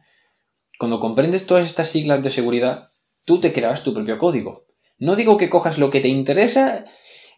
[0.78, 2.90] Cuando comprendes todas estas siglas de seguridad,
[3.24, 4.66] tú te crearás tu propio código.
[4.98, 6.84] No digo que cojas lo que te interesa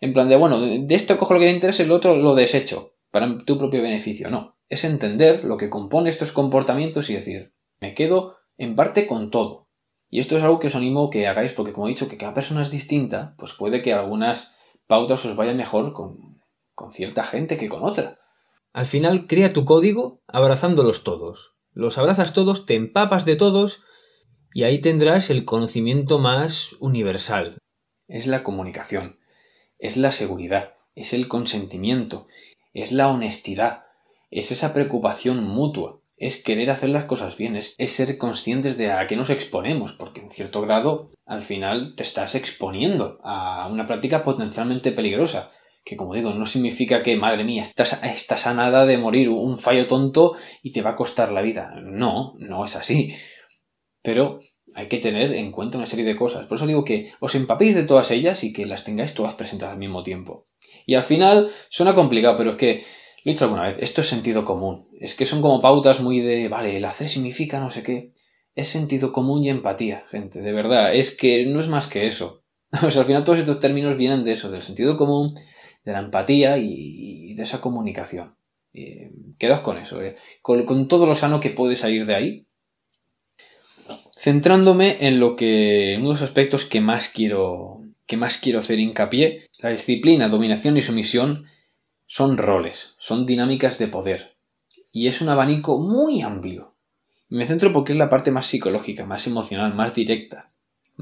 [0.00, 2.34] en plan de, bueno, de esto cojo lo que me interesa y lo otro lo
[2.34, 4.28] desecho para tu propio beneficio.
[4.28, 9.30] No, es entender lo que compone estos comportamientos y decir, me quedo en parte con
[9.30, 9.68] todo.
[10.10, 12.34] Y esto es algo que os animo que hagáis porque como he dicho que cada
[12.34, 14.56] persona es distinta, pues puede que algunas
[14.88, 16.42] pautas os vayan mejor con,
[16.74, 18.18] con cierta gente que con otra.
[18.72, 21.54] Al final crea tu código abrazándolos todos.
[21.72, 23.82] Los abrazas todos, te empapas de todos
[24.54, 27.58] y ahí tendrás el conocimiento más universal.
[28.08, 29.18] Es la comunicación
[29.82, 32.28] es la seguridad, es el consentimiento,
[32.72, 33.86] es la honestidad,
[34.30, 39.08] es esa preocupación mutua, es querer hacer las cosas bien, es, ser conscientes de a
[39.08, 44.22] qué nos exponemos, porque en cierto grado al final te estás exponiendo a una práctica
[44.22, 45.50] potencialmente peligrosa,
[45.84, 49.58] que como digo, no significa que, madre mía, estás, estás a nada de morir un
[49.58, 51.74] fallo tonto y te va a costar la vida.
[51.82, 53.14] No, no es así.
[54.02, 54.40] Pero
[54.74, 56.46] hay que tener en cuenta una serie de cosas.
[56.46, 59.74] Por eso digo que os empapéis de todas ellas y que las tengáis todas presentadas
[59.74, 60.46] al mismo tiempo.
[60.86, 62.84] Y al final suena complicado, pero es que,
[63.24, 64.88] lo he dicho alguna vez, esto es sentido común.
[65.00, 68.12] Es que son como pautas muy de, vale, el hacer significa no sé qué.
[68.54, 70.94] Es sentido común y empatía, gente, de verdad.
[70.94, 72.44] Es que no es más que eso.
[72.82, 75.34] O al final todos estos términos vienen de eso, del sentido común,
[75.84, 78.36] de la empatía y, de esa comunicación.
[78.74, 80.16] Eh, quedaos con eso, eh.
[80.40, 82.46] con, todo lo sano que puede salir de ahí
[84.22, 88.78] Centrándome en lo que, uno de los aspectos que más quiero, que más quiero hacer
[88.78, 91.46] hincapié, la disciplina, dominación y sumisión
[92.06, 94.36] son roles, son dinámicas de poder.
[94.92, 96.76] Y es un abanico muy amplio.
[97.30, 100.51] Me centro porque es la parte más psicológica, más emocional, más directa.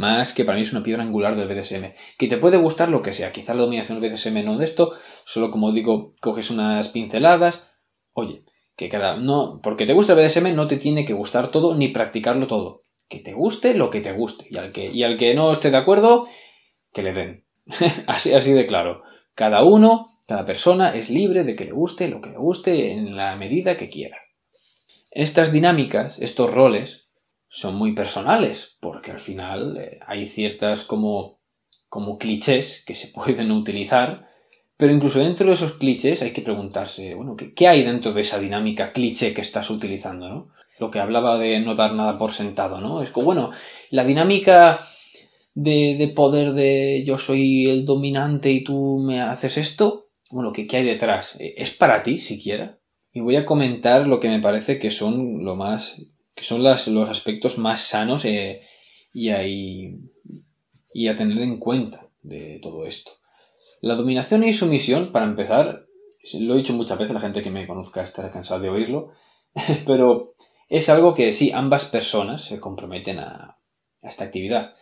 [0.00, 1.92] Más que para mí es una piedra angular del BDSM.
[2.16, 3.32] Que te puede gustar lo que sea.
[3.32, 4.92] Quizá la dominación del BDSM no de esto.
[5.24, 7.60] Solo como digo, coges unas pinceladas.
[8.12, 8.44] Oye,
[8.76, 9.16] que cada.
[9.16, 9.60] No.
[9.62, 13.18] Porque te gusta el BDSM no te tiene que gustar todo ni practicarlo todo que
[13.18, 14.46] te guste lo que te guste.
[14.48, 16.26] Y al que, y al que no esté de acuerdo,
[16.92, 17.44] que le den.
[18.06, 19.02] así, así de claro.
[19.34, 23.16] Cada uno, cada persona es libre de que le guste lo que le guste en
[23.16, 24.16] la medida que quiera.
[25.10, 27.10] Estas dinámicas, estos roles,
[27.50, 31.40] son muy personales, porque al final eh, hay ciertas como
[31.90, 34.24] como clichés que se pueden utilizar,
[34.78, 38.38] pero incluso dentro de esos clichés hay que preguntarse, bueno, ¿qué, hay dentro de esa
[38.38, 40.48] dinámica cliché que estás utilizando, ¿no?
[40.78, 43.02] Lo que hablaba de no dar nada por sentado, ¿no?
[43.02, 43.50] Es como, bueno,
[43.90, 44.80] la dinámica
[45.52, 50.66] de, de poder de yo soy el dominante y tú me haces esto, bueno, ¿qué,
[50.66, 51.36] ¿qué, hay detrás?
[51.38, 52.78] ¿Es para ti siquiera?
[53.12, 56.00] Y voy a comentar lo que me parece que son lo más,
[56.34, 58.60] que son las, los aspectos más sanos eh,
[59.12, 59.98] y, ahí,
[60.92, 63.12] y a tener en cuenta de todo esto.
[63.80, 65.86] La dominación y sumisión, para empezar,
[66.34, 69.12] lo he dicho muchas veces, la gente que me conozca estará cansada de oírlo,
[69.86, 70.34] pero
[70.68, 73.58] es algo que sí, ambas personas se comprometen a,
[74.02, 74.74] a esta actividad,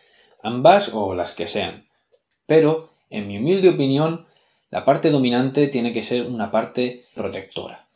[0.42, 1.88] ambas o las que sean.
[2.46, 4.26] Pero, en mi humilde opinión,
[4.70, 7.87] la parte dominante tiene que ser una parte protectora.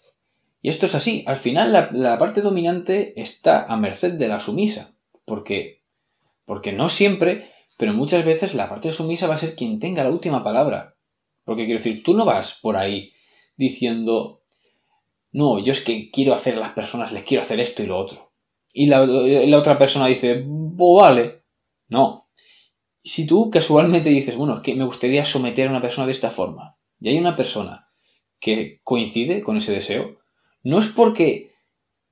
[0.62, 1.25] Y esto es así.
[1.27, 4.94] Al final la, parte dominante está a merced de la sumisa.
[5.25, 5.83] Porque,
[6.44, 10.11] porque no siempre, pero muchas veces la parte sumisa va a ser quien tenga la
[10.11, 10.96] última palabra.
[11.44, 13.12] Porque quiero decir, tú no vas por ahí
[13.57, 14.42] diciendo,
[15.33, 17.98] no, yo es que quiero hacer a las personas, les quiero hacer esto y lo
[17.98, 18.33] otro.
[18.72, 19.03] Y la,
[19.59, 21.42] otra persona dice, pues vale.
[21.88, 22.29] No,
[23.03, 26.31] si tú casualmente dices, bueno, es que me gustaría someter a una persona de esta
[26.31, 27.88] forma, y hay una persona
[28.38, 30.21] que coincide con ese deseo,
[30.62, 31.55] no es porque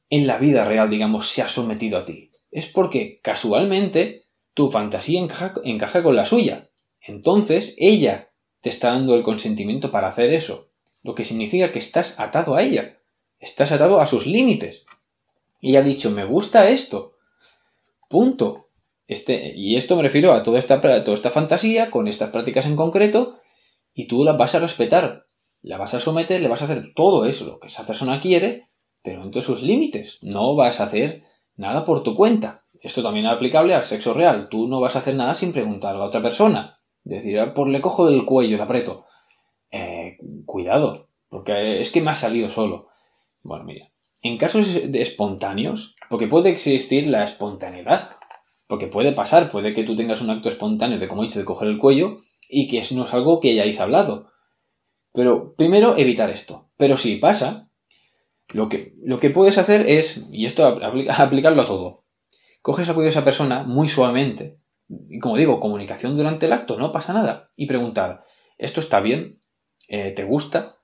[0.09, 5.21] en la vida real, digamos, se ha sometido a ti, es porque casualmente tu fantasía
[5.21, 6.71] encaja, con la suya.
[7.01, 10.71] Entonces, ella te está dando el consentimiento para hacer eso,
[11.03, 12.99] lo que significa que estás atado a ella,
[13.39, 14.85] estás atado a sus límites.
[15.61, 17.17] Y ha dicho, me gusta esto.
[18.09, 18.69] Punto.
[19.07, 22.77] Este, y esto me refiero a toda esta, toda esta fantasía, con estas prácticas en
[22.77, 23.41] concreto,
[23.95, 25.27] y tú las vas a respetar,
[25.63, 28.69] la vas a someter, le vas a hacer todo eso, lo que esa persona quiere,
[29.03, 30.19] pero entre sus límites.
[30.23, 31.25] No vas a hacer
[31.57, 32.65] nada por tu cuenta.
[32.81, 34.49] Esto también es aplicable al sexo real.
[34.49, 36.79] Tú no vas a hacer nada sin preguntar a la otra persona.
[37.05, 39.05] Decir, ah, por le cojo del cuello, le aprieto.
[39.71, 42.89] Eh, cuidado, porque es que me ha salido solo.
[43.43, 43.91] Bueno, mira,
[44.23, 48.11] en casos de espontáneos, porque puede existir la espontaneidad,
[48.67, 51.45] porque puede pasar, puede que tú tengas un acto espontáneo de, como he dicho, de
[51.45, 54.30] coger el cuello y que no es algo que hayáis hablado.
[55.13, 56.71] Pero primero evitar esto.
[56.77, 57.69] Pero si pasa,
[58.53, 60.67] lo que, lo que puedes hacer es, y esto
[61.11, 62.05] aplicarlo a todo,
[62.63, 66.77] coges el cuello de esa persona muy suavemente, y como digo, comunicación durante el acto,
[66.77, 68.25] no pasa nada, y preguntar,
[68.59, 69.41] ¿esto está bien?
[69.89, 70.79] Eh, ¿Te gusta?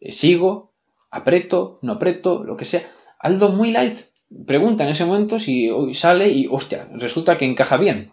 [0.00, 0.74] Eh, ¿Sigo?
[1.10, 1.78] ¿Apreto?
[1.82, 2.44] ¿No apreto?
[2.44, 2.86] Lo que sea.
[3.18, 3.98] Algo muy light,
[4.46, 8.12] pregunta en ese momento si sale y, hostia, resulta que encaja bien.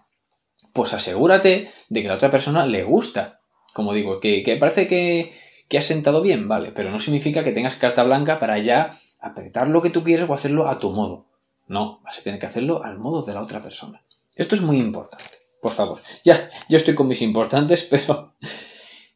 [0.73, 3.41] Pues asegúrate de que la otra persona le gusta.
[3.73, 5.33] Como digo, que, parece que,
[5.73, 9.67] que has sentado bien, vale, pero no significa que tengas carta blanca para ya apretar
[9.69, 11.25] lo que tú quieres o hacerlo a tu modo.
[11.67, 14.03] No, vas a tener que hacerlo al modo de la otra persona.
[14.35, 15.31] Esto es muy importante,
[15.63, 16.03] por favor.
[16.23, 18.35] Ya, yo estoy con mis importantes, pero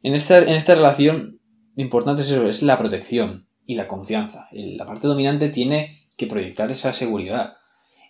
[0.02, 1.38] en esta, en esta relación
[1.76, 4.48] importante es eso, es la protección y la confianza.
[4.50, 7.57] La parte dominante tiene que proyectar esa seguridad.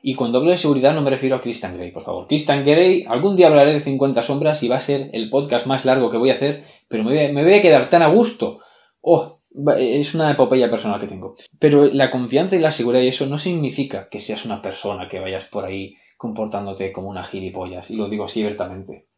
[0.03, 2.27] Y cuando hablo de seguridad no me refiero a Christian Grey, por favor.
[2.27, 5.85] Christian Grey, algún día hablaré de 50 sombras y va a ser el podcast más
[5.85, 8.61] largo que voy a hacer, pero me voy a, quedar tan a gusto.
[9.01, 9.41] Oh,
[9.79, 11.35] es una epopeya personal que tengo.
[11.59, 15.21] Pero la confianza y la seguridad y eso no significa que seas una persona que
[15.21, 17.91] vayas por ahí comportándote como una gilipollas.
[17.91, 19.09] Y lo digo así abiertamente.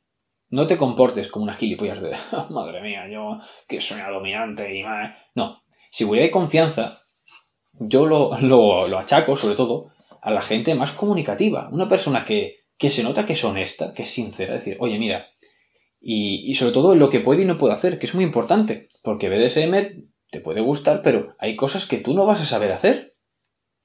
[0.49, 2.16] No te comportes como una gilipollas de,
[2.51, 3.38] madre mía, yo
[3.69, 4.83] que soy dominante y...
[5.35, 7.01] No, seguridad y confianza
[7.81, 9.87] yo lo, lo, achaco, sobre todo,
[10.22, 11.68] a la gente más comunicativa.
[11.72, 15.28] Una persona que, que se nota que es honesta, que es sincera, decir, oye, mira,
[16.00, 18.88] y, y, sobre todo lo que puede y no puede hacer, que es muy importante,
[19.02, 23.12] porque BDSM te puede gustar, pero hay cosas que tú no vas a saber hacer.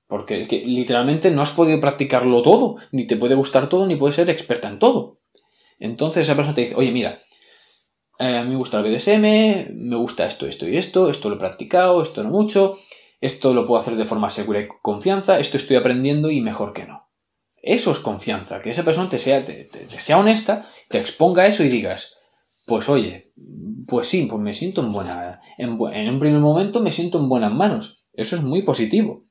[0.07, 4.29] Porque literalmente no has podido practicarlo todo, ni te puede gustar todo, ni puedes ser
[4.29, 5.19] experta en todo.
[5.79, 7.17] Entonces esa persona te dice, oye, mira,
[8.19, 11.35] eh, a mí me gusta el BDSM, me gusta esto, esto y esto, esto lo
[11.35, 12.77] he practicado, esto no mucho,
[13.21, 16.85] esto lo puedo hacer de forma segura y confianza, esto estoy aprendiendo y mejor que
[16.85, 17.09] no.
[17.61, 21.69] Eso es confianza, que esa persona te sea, te, sea honesta, te exponga eso y
[21.69, 22.13] digas,
[22.65, 23.31] pues oye,
[23.87, 27.29] pues sí, pues me siento en buena, en, en un primer momento me siento en
[27.29, 28.05] buenas manos.
[28.13, 29.25] Eso es muy positivo.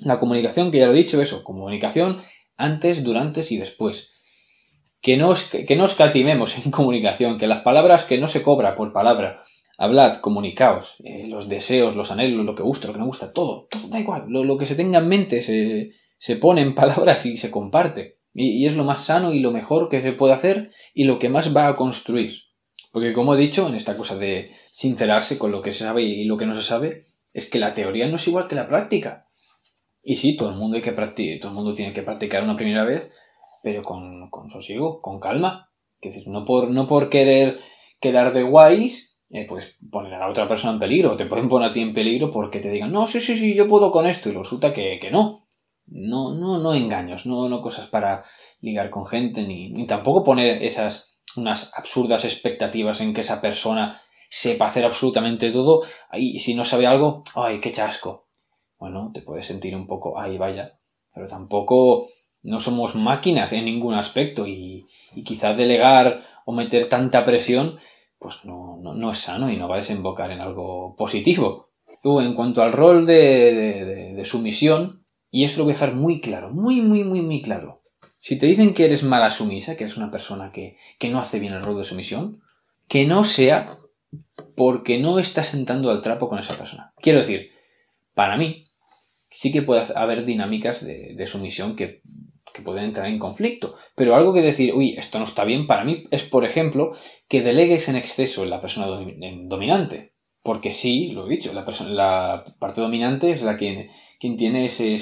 [0.00, 2.22] La comunicación, que ya lo he dicho, eso, comunicación
[2.56, 4.12] antes, durante y después.
[5.00, 5.34] Que no,
[5.66, 9.42] que no escatimemos en comunicación, que las palabras que no se cobra por palabra,
[9.82, 13.66] Hablad, comunicaos, eh, los deseos, los anhelos, lo que gusta, lo que no gusta, todo,
[13.68, 17.36] todo da igual, lo, que se tenga en mente se, se, pone en palabras y
[17.36, 18.20] se comparte.
[18.32, 21.28] Y, es lo más sano y lo mejor que se puede hacer y lo que
[21.28, 22.32] más va a construir.
[22.92, 26.26] Porque como he dicho, en esta cosa de sincerarse con lo que se sabe y
[26.26, 29.26] lo que no se sabe, es que la teoría no es igual que la práctica.
[30.00, 32.54] Y sí, todo el mundo hay que practicar, todo el mundo tiene que practicar una
[32.54, 33.12] primera vez,
[33.64, 35.70] pero con, con sosiego, con calma.
[36.00, 37.58] Que no por, no por querer
[38.00, 41.70] quedar de guays, eh, pues poner a la otra persona en peligro, te pueden poner
[41.70, 44.28] a ti en peligro porque te digan, no, sí, sí, sí, yo puedo con esto,
[44.28, 45.46] y resulta que, que no.
[45.86, 48.22] No, no, no engaños, no, no cosas para
[48.60, 54.00] ligar con gente, ni, ni tampoco poner esas, unas absurdas expectativas en que esa persona
[54.28, 55.80] sepa hacer absolutamente todo,
[56.12, 58.28] y si no sabe algo, ay, qué chasco.
[58.78, 60.78] Bueno, te puedes sentir un poco, ay, vaya,
[61.14, 62.06] pero tampoco
[62.42, 67.78] no somos máquinas en ningún aspecto y, y quizás delegar o meter tanta presión,
[68.22, 71.68] pues no, no, no, es sano y no va a desembocar en algo positivo.
[72.04, 76.50] Luego, en cuanto al rol de, sumisión, y esto lo voy a dejar muy claro,
[76.50, 77.82] muy, muy, muy, muy claro.
[78.18, 81.40] Si te dicen que eres mala sumisa, que eres una persona que, que no hace
[81.40, 82.40] bien el rol de sumisión,
[82.88, 83.76] que no sea
[84.56, 86.92] porque no estás sentando al trapo con esa persona.
[86.98, 87.50] Quiero decir,
[88.14, 88.68] para mí,
[89.30, 92.02] sí que puede haber dinámicas de sumisión que
[92.52, 93.76] que pueden entrar en conflicto.
[93.94, 96.92] Pero algo que decir, uy, esto no está bien para mí, es, por ejemplo,
[97.28, 100.12] que delegues en exceso en la persona dominante.
[100.42, 104.94] Porque sí, lo he dicho, la, parte dominante es la que, quien tiene ese,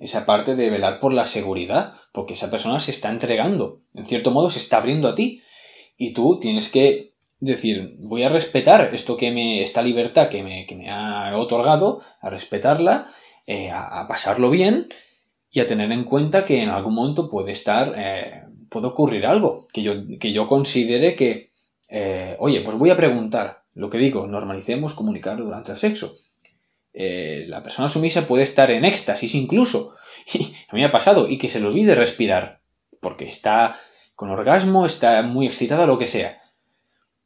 [0.00, 4.30] esa parte de velar por la seguridad, porque esa persona se está entregando, en cierto
[4.30, 5.40] modo se está abriendo a ti.
[5.96, 10.66] Y tú tienes que decir, voy a respetar esto que me, esta libertad que me,
[10.66, 13.08] que me ha otorgado, a respetarla,
[13.46, 14.88] eh, a pasarlo bien,
[15.50, 19.66] y a tener en cuenta que en algún momento puede estar, eh, puede ocurrir algo,
[19.72, 21.50] que yo, que yo considere que,
[21.88, 26.14] eh, oye, pues voy a preguntar, lo que digo, normalicemos comunicar durante el sexo.
[26.92, 29.94] Eh, la persona sumisa puede estar en éxtasis incluso,
[30.32, 32.60] y a mí me ha pasado, y que se le olvide respirar,
[33.00, 33.76] porque está
[34.14, 36.40] con orgasmo, está muy excitada, lo que sea.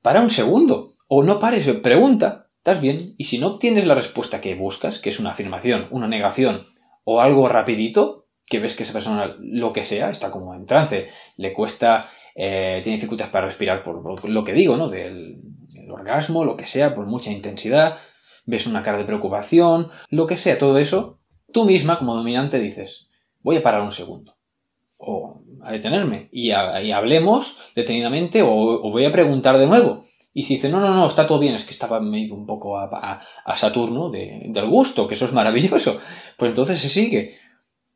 [0.01, 3.15] Para un segundo, o no pares, pregunta, ¿estás bien?
[3.19, 6.65] Y si no obtienes la respuesta que buscas, que es una afirmación, una negación,
[7.05, 11.09] o algo rapidito, que ves que esa persona, lo que sea, está como en trance,
[11.37, 14.89] le cuesta, eh, tiene dificultades para respirar por, lo que digo, ¿no?
[14.89, 15.41] Del
[15.91, 17.97] orgasmo, lo que sea, por mucha intensidad,
[18.47, 21.19] ves una cara de preocupación, lo que sea, todo eso,
[21.53, 23.09] tú misma como dominante dices,
[23.43, 24.37] voy a parar un segundo.
[24.99, 30.03] O a detenerme y, a, hablemos detenidamente o, voy a preguntar de nuevo.
[30.37, 32.77] Y si dice, no, no, no, está todo bien, es que estaba medio un poco
[32.77, 35.97] a, a, Saturno de, del gusto, que eso es maravilloso,
[36.37, 37.37] pues entonces se sigue.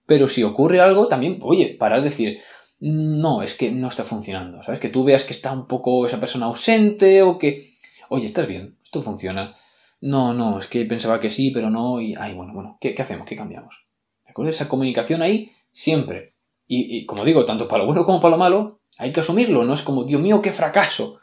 [0.07, 2.41] Pero si ocurre algo, también, oye, para decir,
[2.79, 4.79] no, es que no está funcionando, ¿sabes?
[4.79, 7.73] Que tú veas que está un poco esa persona ausente o que,
[8.09, 9.57] oye, estás bien, esto funciona.
[10.01, 13.03] No, no, es que pensaba que sí, pero no, y, ay, bueno, bueno, ¿qué, qué
[13.03, 13.27] hacemos?
[13.27, 13.85] ¿Qué cambiamos?
[14.25, 14.53] ¿De acuerdo?
[14.53, 16.35] Esa comunicación ahí, siempre.
[16.71, 19.75] Y como digo, tanto para lo bueno como para lo malo, hay que asumirlo, no
[19.75, 21.19] es como, Dios mío, qué fracaso.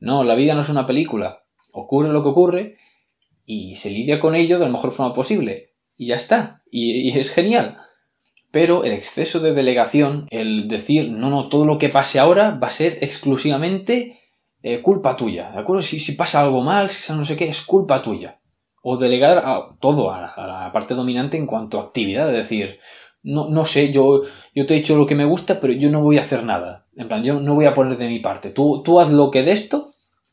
[0.00, 1.44] No, la vida no es una película.
[1.72, 2.76] Ocurre lo que ocurre
[3.46, 5.74] y se lidia con ello de la mejor forma posible.
[5.96, 6.62] Y ya está.
[6.70, 7.76] Y, es genial.
[8.50, 12.68] Pero el exceso de delegación, el decir, no, no, todo lo que pase ahora va
[12.68, 14.20] a ser exclusivamente
[14.62, 15.50] eh, culpa tuya.
[15.52, 15.82] ¿De acuerdo?
[15.82, 18.40] Si, si, pasa algo mal, si no sé qué, es culpa tuya.
[18.82, 22.28] O delegar a, todo a, a, la parte dominante en cuanto a actividad.
[22.30, 22.80] Es decir,
[23.22, 24.22] no, no sé, yo,
[24.54, 26.86] yo te he dicho lo que me gusta, pero yo no voy a hacer nada.
[26.96, 28.50] En plan, yo no voy a poner de mi parte.
[28.50, 29.86] Tú, tú haz lo que de esto,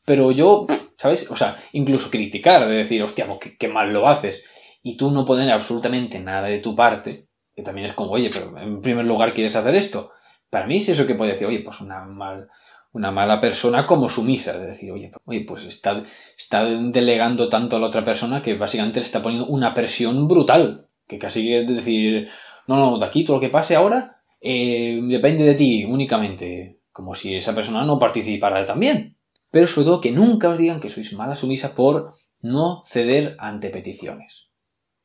[0.04, 1.30] pero yo, ¿sabes?
[1.30, 4.42] O sea, incluso criticar, de decir, hostia, pues qué, mal lo haces.
[4.82, 8.56] Y tú no poner absolutamente nada de tu parte, que también es como, oye, pero
[8.58, 10.12] en primer lugar quieres hacer esto.
[10.48, 12.48] Para mí es eso que puede decir, oye, pues una mal,
[12.92, 16.02] una mala persona como sumisa, de decir, oye, oye, pues está,
[16.36, 20.88] está delegando tanto a la otra persona que básicamente le está poniendo una presión brutal,
[21.06, 22.28] que casi quiere decir,
[22.68, 27.14] no, no, de aquí todo lo que pase ahora eh, depende de ti únicamente, como
[27.14, 29.16] si esa persona no participara también.
[29.50, 33.70] Pero sobre todo que nunca os digan que sois mala sumisa por no ceder ante
[33.70, 34.50] peticiones.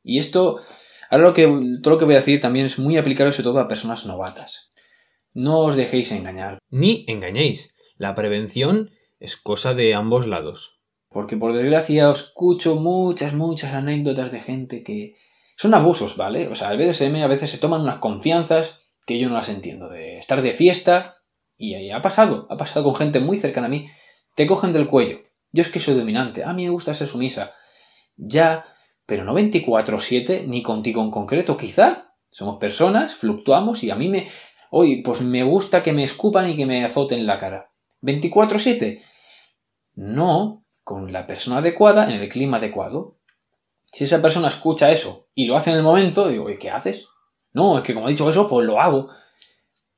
[0.03, 0.59] Y esto,
[1.09, 1.47] ahora lo que,
[1.81, 4.69] todo lo que voy a decir también es muy aplicable sobre todo a personas novatas.
[5.33, 6.59] No os dejéis engañar.
[6.69, 7.73] Ni engañéis.
[7.97, 10.81] La prevención es cosa de ambos lados.
[11.07, 15.15] Porque por desgracia os escucho muchas, muchas anécdotas de gente que
[15.63, 16.49] son abusos, ¿vale?
[16.49, 19.87] O sea, el BDSM a veces se toman unas confianzas que yo no las entiendo.
[19.87, 21.19] De estar de fiesta
[21.57, 23.87] y ha pasado, ha pasado con gente muy cercana a mí.
[24.35, 25.21] Te cogen del cuello.
[25.53, 26.43] Yo es que soy dominante.
[26.43, 27.53] A mí me gusta ser sumisa.
[28.17, 28.65] Ya,
[29.05, 32.13] pero no 24-7, ni contigo en concreto, quizá.
[32.29, 34.27] Somos personas, fluctuamos y a mí me...
[34.69, 37.71] Hoy, pues me gusta que me escupan y que me azoten la cara.
[38.01, 39.01] 24-7.
[39.95, 43.17] No, con la persona adecuada, en el clima adecuado.
[43.93, 47.05] Si esa persona escucha eso y lo hace en el momento, digo, ¿y qué haces?
[47.53, 49.09] No, es que como he dicho eso, pues lo hago.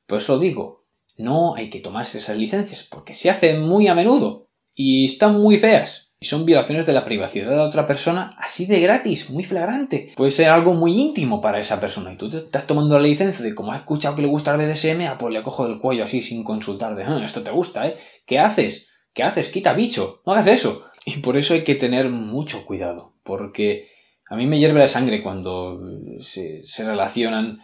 [0.05, 0.83] Pues eso digo,
[1.17, 5.57] no hay que tomarse esas licencias porque se hacen muy a menudo y están muy
[5.57, 6.11] feas.
[6.19, 10.11] Y son violaciones de la privacidad de la otra persona así de gratis, muy flagrante.
[10.17, 12.11] Puede ser algo muy íntimo para esa persona.
[12.11, 14.57] Y tú te estás tomando la licencia de como has escuchado que le gusta el
[14.57, 17.87] BDSM, ah, pues le cojo del cuello así sin consultar de, ah, esto te gusta,
[17.87, 17.95] ¿eh?
[18.25, 18.87] ¿Qué haces?
[19.13, 19.47] ¿Qué haces?
[19.47, 20.83] Quita bicho, no hagas eso.
[21.05, 23.89] Y por eso hay que tener mucho cuidado, porque
[24.29, 25.77] a mí me hierve la sangre cuando
[26.21, 27.59] se, se relacionan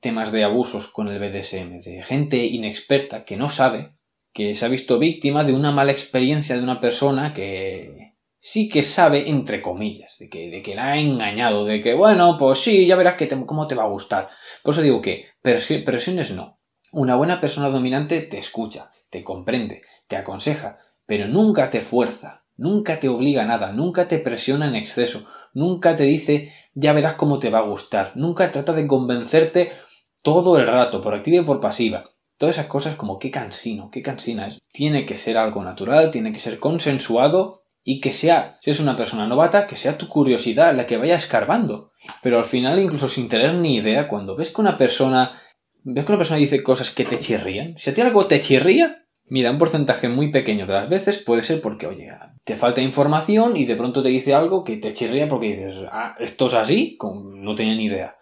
[0.00, 3.96] temas de abusos con el BDSM, de gente inexperta que no sabe,
[4.32, 8.82] que se ha visto víctima de una mala experiencia de una persona que sí que
[8.82, 12.86] sabe, entre comillas, de que, de que la ha engañado, de que, bueno, pues sí,
[12.86, 14.28] ya verás que cómo te va a gustar.
[14.62, 16.58] Por eso digo que presiones no.
[16.90, 23.00] Una buena persona dominante te escucha, te comprende, te aconseja, pero nunca te fuerza, nunca
[23.00, 27.38] te obliga a nada, nunca te presiona en exceso, nunca te dice ya verás cómo
[27.38, 29.72] te va a gustar, nunca trata de convencerte
[30.22, 32.04] todo el rato, por activa y por pasiva.
[32.38, 34.58] Todas esas cosas como qué cansino, qué cansina es.
[34.72, 38.96] Tiene que ser algo natural, tiene que ser consensuado y que sea, si es una
[38.96, 41.92] persona novata, que sea tu curiosidad la que vaya escarbando.
[42.22, 45.32] Pero al final, incluso sin tener ni idea, cuando ves que una persona,
[45.82, 49.04] ves que una persona dice cosas que te chirrían, si a ti algo te chirría,
[49.26, 52.10] mira, un porcentaje muy pequeño de las veces puede ser porque, oye,
[52.44, 56.16] te falta información y de pronto te dice algo que te chirría porque dices, ah,
[56.18, 58.16] esto es así, no tenía ni idea.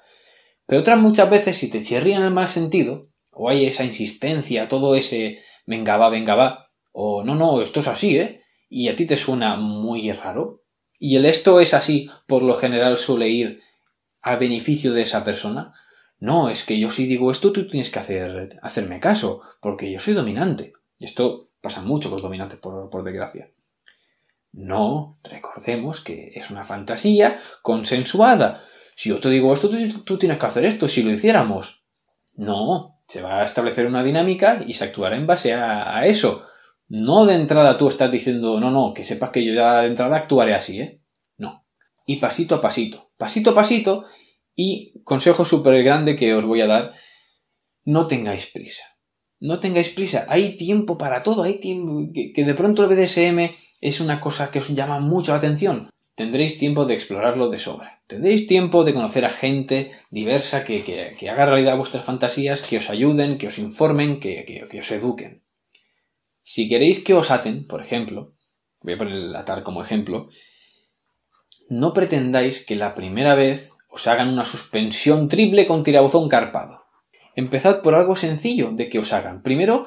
[0.67, 4.69] Pero otras muchas veces, si te chirría en el mal sentido, o hay esa insistencia,
[4.69, 8.39] todo ese venga va, venga va, o no, no, esto es así, ¿eh?
[8.69, 10.63] Y a ti te suena muy raro.
[10.99, 13.63] Y el esto es así, por lo general suele ir
[14.23, 15.73] a beneficio de esa persona.
[16.19, 19.99] No, es que yo si digo esto, tú tienes que hacer, hacerme caso, porque yo
[19.99, 20.73] soy dominante.
[20.99, 23.51] Y esto pasa mucho con los dominantes, por, por desgracia.
[24.53, 28.63] No, recordemos que es una fantasía consensuada.
[28.97, 29.71] Si yo te digo esto,
[30.05, 31.85] tú, tienes que hacer esto, si lo hiciéramos.
[32.37, 36.43] No, se va a establecer una dinámica y se actuará en base a, eso.
[36.89, 40.17] No de entrada tú estás diciendo, no, no, que sepas que yo ya de entrada
[40.17, 41.01] actuaré así, ¿eh?
[41.37, 41.65] No.
[42.05, 44.07] Y pasito a pasito, pasito a pasito,
[44.57, 46.95] y consejo súper grande que os voy a dar,
[47.85, 48.83] no tengáis prisa.
[49.39, 53.55] No tengáis prisa, hay tiempo para todo, hay tiempo, que, que de pronto el BDSM
[53.81, 55.91] es una cosa que os llama mucho la atención.
[56.15, 58.03] Tendréis tiempo de explorarlo de sobra.
[58.07, 63.39] Tendréis tiempo de conocer a gente diversa que, haga realidad vuestras fantasías, que os ayuden,
[63.39, 65.43] que os informen, que, que, os eduquen.
[66.43, 68.35] Si queréis que os aten, por ejemplo,
[68.83, 70.29] voy a poner el atar como ejemplo,
[71.71, 76.85] no pretendáis que la primera vez os hagan una suspensión triple con tirabuzón carpado.
[77.37, 79.43] Empezad por algo sencillo de que os hagan.
[79.43, 79.87] Primero,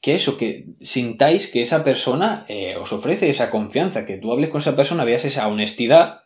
[0.00, 4.48] que eso, que sintáis que esa persona eh, os ofrece esa confianza, que tú hables
[4.48, 6.22] con esa persona, veas esa honestidad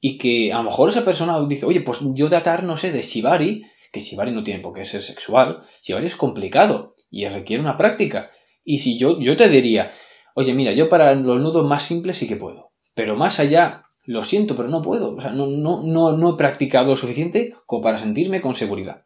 [0.00, 2.90] y que a lo mejor esa persona dice, oye, pues yo de atar, no sé,
[2.92, 7.62] de Shibari, que Shibari no tiene por qué ser sexual, Shibari es complicado y requiere
[7.62, 8.30] una práctica.
[8.64, 9.92] Y si yo, yo te diría,
[10.34, 14.22] oye, mira, yo para los nudos más simples sí que puedo, pero más allá, lo
[14.22, 17.82] siento, pero no puedo, o sea, no, no, no, no he practicado lo suficiente como
[17.82, 19.04] para sentirme con seguridad.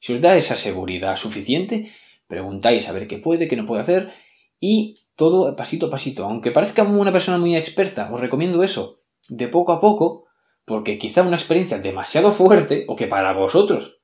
[0.00, 1.90] Si os da esa seguridad suficiente,
[2.26, 4.12] preguntáis a ver qué puede, qué no puede hacer,
[4.60, 6.24] y todo pasito a pasito.
[6.24, 10.26] Aunque parezca una persona muy experta, os recomiendo eso de poco a poco,
[10.64, 14.00] porque quizá una experiencia demasiado fuerte, o que para vosotros,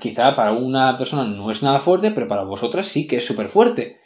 [0.00, 3.48] quizá para una persona no es nada fuerte, pero para vosotras sí que es súper
[3.48, 4.00] fuerte.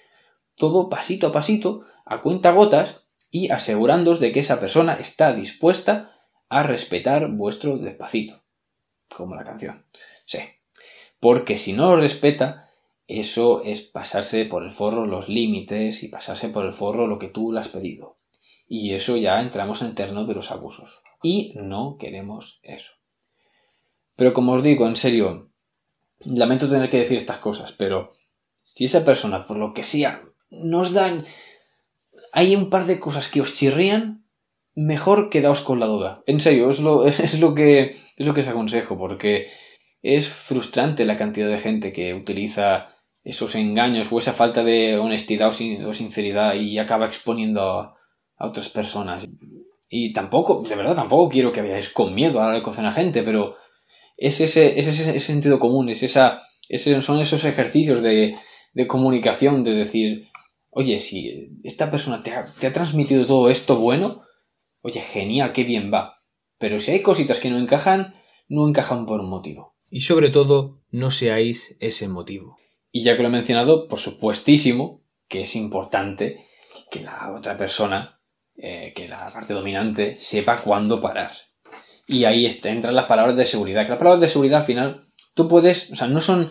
[0.57, 6.19] Todo pasito a pasito, a cuenta gotas, y asegurándoos de que esa persona está dispuesta
[6.49, 8.43] a respetar vuestro despacito.
[9.15, 9.85] Como la canción.
[10.27, 10.39] Sí.
[11.21, 12.68] Porque si no lo respeta,
[13.09, 17.29] eso es pasarse por el forro los límites y pasarse por el forro lo que
[17.29, 18.19] tú le has pedido.
[18.69, 21.01] Y eso ya entramos en el terreno de los abusos.
[21.23, 22.93] Y no queremos eso.
[24.15, 25.51] Pero como os digo, en serio,
[26.19, 28.13] lamento tener que decir estas cosas, pero
[28.63, 31.25] si esa persona, por lo que sea, nos dan...
[32.35, 34.27] Hay un par de cosas que os chirrían,
[34.75, 36.23] mejor quedaos con la duda.
[36.27, 39.47] En serio, es lo, es lo, que, es lo que os aconsejo, porque
[40.03, 42.98] es frustrante la cantidad de gente que utiliza
[43.29, 47.97] esos engaños o esa falta de honestidad o, sinceridad y acaba exponiendo a,
[48.39, 49.29] a otras personas.
[49.91, 53.23] Y tampoco, de verdad, tampoco quiero que vayáis con miedo a la con la gente,
[53.23, 53.57] pero
[54.17, 56.43] es ese, ese, sentido común, es esa,
[57.03, 58.35] son esos ejercicios de,
[58.73, 60.29] de, comunicación, de decir,
[60.71, 64.23] oye, si esta persona te ha, te ha transmitido todo esto bueno,
[64.81, 66.17] oye, genial, qué bien va.
[66.59, 68.15] Pero si hay cositas que no encajan,
[68.49, 69.75] no encajan por un motivo.
[69.91, 72.57] Y sobre todo, no seáis ese motivo.
[72.91, 76.49] Y ya que lo he mencionado, por supuestísimo que es importante
[76.91, 78.19] que la otra persona
[78.61, 81.31] eh, que la parte dominante sepa cuándo parar.
[82.09, 83.85] Y ahí entran las palabras de seguridad.
[83.85, 85.01] Que las palabras de seguridad al final,
[85.35, 86.51] tú puedes, o sea, no son,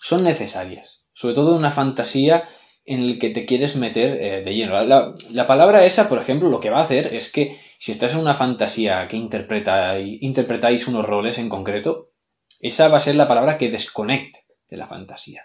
[0.00, 1.04] son necesarias.
[1.12, 2.48] Sobre todo en una fantasía
[2.86, 4.82] en el que te quieres meter eh, de lleno.
[4.84, 8.20] La, palabra esa, por ejemplo, lo que va a hacer es que si estás en
[8.20, 12.12] una fantasía que interpreta, interpretáis unos roles en concreto,
[12.60, 15.42] esa va a ser la palabra que desconecte de la fantasía.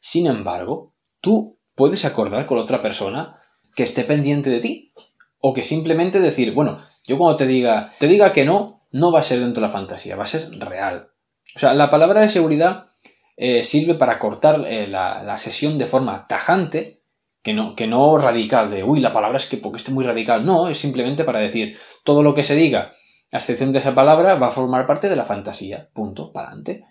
[0.00, 3.40] Sin embargo, tú puedes acordar con otra persona
[3.74, 4.92] que esté pendiente de ti.
[5.40, 9.20] O que simplemente decir, bueno, yo cuando te diga, te diga que no, no va
[9.20, 11.10] a ser dentro de la fantasía, va a ser real.
[11.54, 12.88] O sea, la palabra de seguridad
[13.36, 17.02] eh, sirve para cortar eh, la, sesión de forma tajante,
[17.42, 20.44] que no, que no radical, de, uy, la palabra es que porque esté muy radical.
[20.44, 22.90] No, es simplemente para decir, todo lo que se diga,
[23.30, 25.88] a excepción de esa palabra, va a formar parte de la fantasía.
[25.92, 26.84] Punto, para adelante.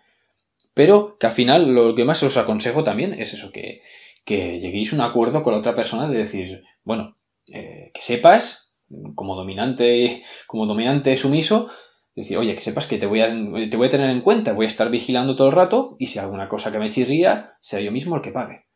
[0.78, 3.82] Pero que al final lo que más os aconsejo también es eso, que,
[4.24, 7.16] que lleguéis a un acuerdo con la otra persona de decir, bueno,
[7.52, 8.76] eh, que sepas,
[9.16, 11.68] como dominante, como dominante sumiso,
[12.16, 14.66] decir, oye, que sepas que te voy, a, te voy a tener en cuenta, voy
[14.66, 17.92] a estar vigilando todo el rato y si alguna cosa que me chirría, sea yo
[17.92, 18.68] mismo el que pague.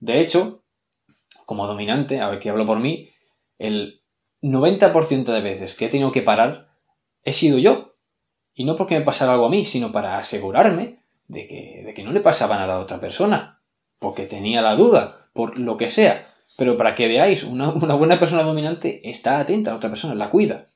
[0.00, 0.64] De hecho,
[1.46, 3.10] como dominante, a ver que hablo por mí,
[3.58, 4.00] el
[4.42, 6.72] 90% de veces que he tenido que parar
[7.22, 7.94] he sido yo.
[8.56, 12.02] Y no porque me pasara algo a mí, sino para asegurarme de que, de que
[12.02, 13.62] no le pasaba nada a otra persona.
[13.98, 16.28] Porque tenía la duda, por lo que sea.
[16.56, 20.30] Pero para que veáis, una, una buena persona dominante está atenta a otra persona, la
[20.30, 20.66] cuida.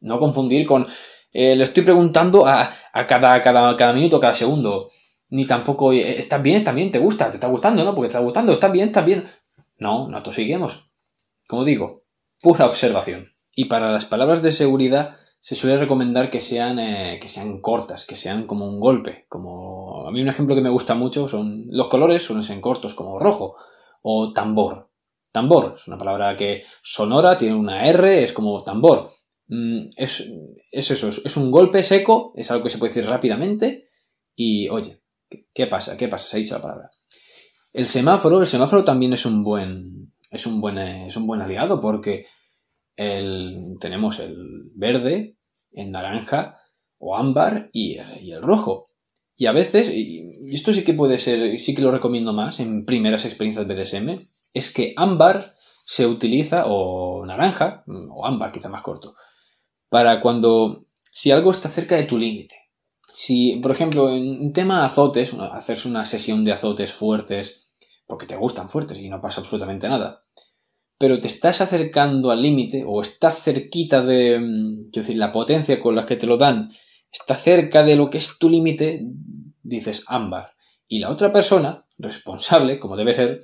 [0.00, 0.86] No confundir con
[1.32, 2.70] eh, le estoy preguntando a,
[3.08, 4.90] cada, cada, cada minuto, cada segundo.
[5.30, 6.56] Ni tampoco, ¿estás bien?
[6.58, 6.90] ¿Estás bien?
[6.90, 7.28] ¿Te gusta?
[7.30, 7.84] ¿Te está gustando?
[7.84, 7.94] ¿No?
[7.94, 8.52] Porque te está gustando.
[8.52, 8.88] ¿Estás bien?
[8.88, 9.24] ¿Estás bien?
[9.78, 10.90] No, nosotros seguimos.
[11.46, 12.04] Como digo,
[12.40, 13.32] pura observación.
[13.54, 18.04] Y para las palabras de seguridad se suele recomendar que sean, eh, que sean cortas,
[18.04, 19.26] que sean como un golpe.
[19.28, 22.94] Como a mí un ejemplo que me gusta mucho son los colores, suelen ser cortos,
[22.94, 23.56] como rojo
[24.02, 24.88] o tambor.
[25.32, 29.10] Tambor es una palabra que sonora, tiene una R, es como tambor.
[29.48, 30.30] Mm, es,
[30.70, 33.88] eso, es, un golpe seco, es algo que se puede decir rápidamente
[34.36, 35.02] y, oye,
[35.52, 35.96] ¿qué, pasa?
[35.96, 36.28] ¿Qué pasa?
[36.28, 36.88] Se ha dicho la palabra.
[37.72, 41.80] El semáforo, el semáforo también es un buen, es un buen, es un buen aliado
[41.80, 42.26] porque
[42.96, 45.36] el, tenemos el verde,
[45.72, 46.58] el naranja
[46.98, 48.90] o ámbar y el, rojo.
[49.36, 52.84] Y a veces, y esto sí que puede ser, sí que lo recomiendo más en
[52.84, 54.20] primeras experiencias BDSM,
[54.54, 55.42] es que ámbar
[55.84, 59.16] se utiliza, o naranja, o ámbar quizá más corto,
[59.88, 62.56] para cuando, si algo está cerca de tu límite.
[63.12, 67.74] Si, por ejemplo, en tema azotes, hacerse una sesión de azotes fuertes,
[68.06, 70.24] porque te gustan fuertes y no pasa absolutamente nada,
[71.02, 75.80] pero te estás acercando al límite o estás cerquita de, mm, quiero decir, la potencia
[75.80, 76.70] con la que te lo dan,
[77.10, 79.04] está cerca de lo que es tu límite,
[79.64, 80.52] dices ámbar.
[80.86, 83.40] Y la otra persona, responsable, como debe ser,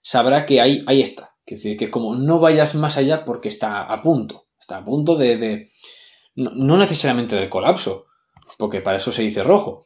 [0.00, 1.34] sabrá que ahí, ahí está.
[1.44, 4.46] Quiero decir, que como no vayas más allá porque está a punto.
[4.58, 5.68] Está a punto de...
[6.34, 8.06] no, necesariamente del colapso,
[8.56, 9.84] porque para eso se dice rojo,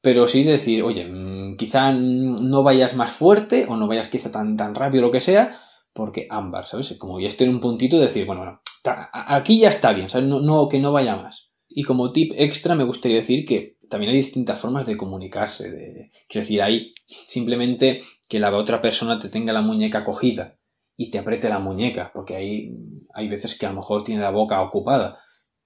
[0.00, 4.56] pero sí decir, oye, mm, quizá no vayas más fuerte o no vayas quizá tan,
[4.56, 5.58] tan rápido lo que sea,
[5.94, 6.94] porque ámbar, ¿sabes?
[6.98, 8.60] Como ya estoy en un puntito de decir, bueno, bueno,
[9.12, 10.28] aquí ya está bien, ¿sabes?
[10.28, 11.52] No, que no vaya más.
[11.68, 15.70] Y como tip extra me gustaría decir que también hay distintas formas de comunicarse.
[15.70, 20.58] De, quiero decir, hay simplemente que la otra persona te tenga la muñeca cogida
[20.96, 22.70] y te apriete la muñeca, porque hay,
[23.14, 25.18] hay veces que a lo mejor tiene la boca ocupada.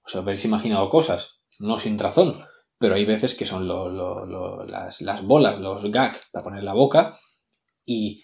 [0.05, 2.39] O sea, habéis imaginado cosas, no sin razón,
[2.77, 7.11] pero hay veces que son las, las, bolas, los gags para poner la boca
[7.85, 8.23] y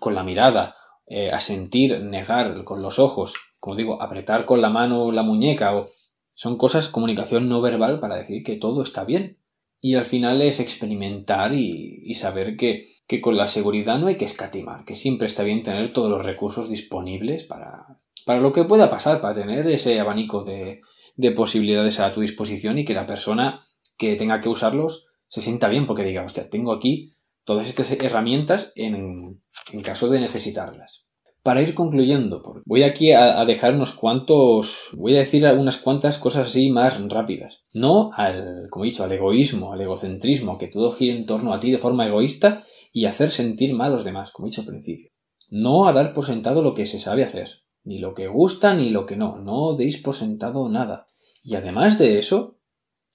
[0.00, 0.74] con la mirada,
[1.06, 5.86] eh, asentir, negar con los ojos, como digo, apretar con la mano la muñeca, o,
[6.34, 9.38] son cosas, comunicación no verbal para decir que todo está bien.
[9.80, 12.86] Y al final es experimentar y, saber que,
[13.20, 16.70] con la seguridad no hay que escatimar, que siempre está bien tener todos los recursos
[16.70, 20.80] disponibles para, para lo que pueda pasar, para tener ese abanico de,
[21.16, 23.60] de posibilidades a tu disposición y que la persona
[23.98, 27.10] que tenga que usarlos se sienta bien porque diga, hostia, tengo aquí
[27.44, 29.42] todas estas herramientas en,
[29.72, 31.04] en caso de necesitarlas
[31.44, 36.48] para ir concluyendo, voy aquí a, dejar unos cuantos, voy a decir algunas cuantas cosas
[36.48, 37.60] así más rápidas.
[37.74, 41.60] No al, como he dicho, al egoísmo, al egocentrismo, que todo gire en torno a
[41.60, 42.64] ti de forma egoísta
[42.94, 45.10] y hacer sentir mal a los demás, como he dicho al principio.
[45.50, 47.50] No a dar por sentado lo que se sabe hacer,
[47.82, 51.04] ni lo que gusta ni lo que no, no deis por sentado nada.
[51.42, 52.58] Y además de eso,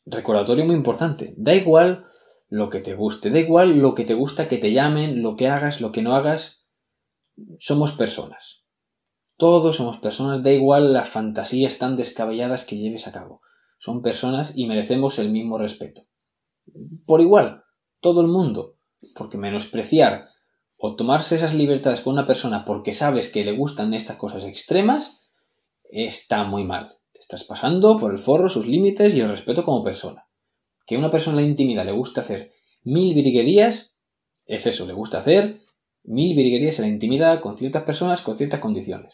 [0.05, 2.05] recordatorio muy importante, da igual
[2.49, 5.47] lo que te guste, da igual lo que te gusta que te llamen, lo que
[5.47, 6.65] hagas, lo que no hagas,
[7.59, 8.65] somos personas.
[9.37, 13.41] Todos somos personas, da igual las fantasías tan descabelladas que lleves a cabo.
[13.77, 16.01] Son personas y merecemos el mismo respeto.
[17.05, 17.63] Por igual,
[18.01, 18.75] todo el mundo.
[19.15, 20.27] Porque menospreciar
[20.75, 25.31] o tomarse esas libertades con una persona porque sabes que le gustan estas cosas extremas
[25.83, 26.89] está muy mal.
[27.11, 30.28] Te estás pasando por el forro sus límites y el respeto como persona.
[30.89, 32.51] Que a una persona en la intimidad le gusta hacer
[32.83, 33.93] mil virguerías,
[34.47, 35.61] es eso, le gusta hacer
[36.03, 39.13] mil virguerías en la intimidad con ciertas personas con ciertas condiciones.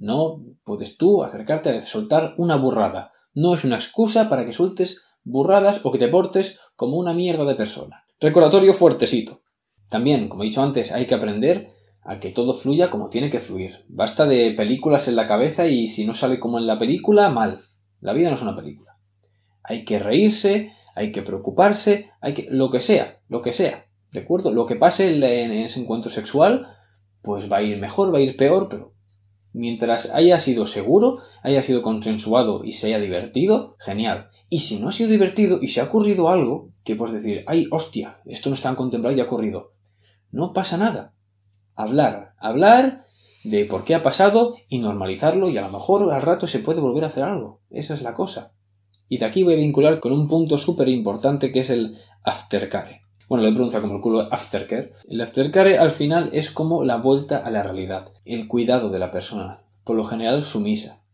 [0.00, 3.12] No puedes tú acercarte a soltar una burrada.
[3.34, 7.44] No es una excusa para que sueltes burradas o que te portes como una mierda
[7.44, 8.04] de persona.
[8.18, 9.42] Recordatorio fuertecito.
[9.90, 11.70] También, como he dicho antes, hay que aprender
[12.02, 13.84] a que todo fluya como tiene que fluir.
[13.88, 17.60] Basta de películas en la cabeza y si no sale como en la película, mal.
[18.00, 18.98] La vida no es una película.
[19.62, 22.48] Hay que reírse, hay que preocuparse, hay que...
[22.50, 23.86] lo que sea, lo que sea.
[24.12, 24.52] ¿De acuerdo?
[24.52, 26.66] Lo que pase en ese encuentro sexual,
[27.22, 28.92] pues va a ir mejor, va a ir peor, pero
[29.52, 34.28] mientras haya sido seguro, haya sido consensuado y se haya divertido, genial.
[34.48, 37.68] Y si no ha sido divertido y se ha ocurrido algo, que puedes decir, ay,
[37.70, 39.72] hostia, esto no está contemplado y ha ocurrido.
[40.30, 41.14] No pasa nada.
[41.74, 43.06] Hablar, hablar
[43.44, 46.80] de por qué ha pasado y normalizarlo y a lo mejor al rato se puede
[46.80, 47.60] volver a hacer algo.
[47.70, 48.52] Esa es la cosa.
[49.12, 53.02] Y de aquí voy a vincular con un punto súper importante que es el aftercare.
[53.28, 54.90] Bueno, le pregunta como el culo aftercare.
[55.06, 59.10] El aftercare al final es como la vuelta a la realidad, el cuidado de la
[59.10, 61.04] persona, por lo general sumisa.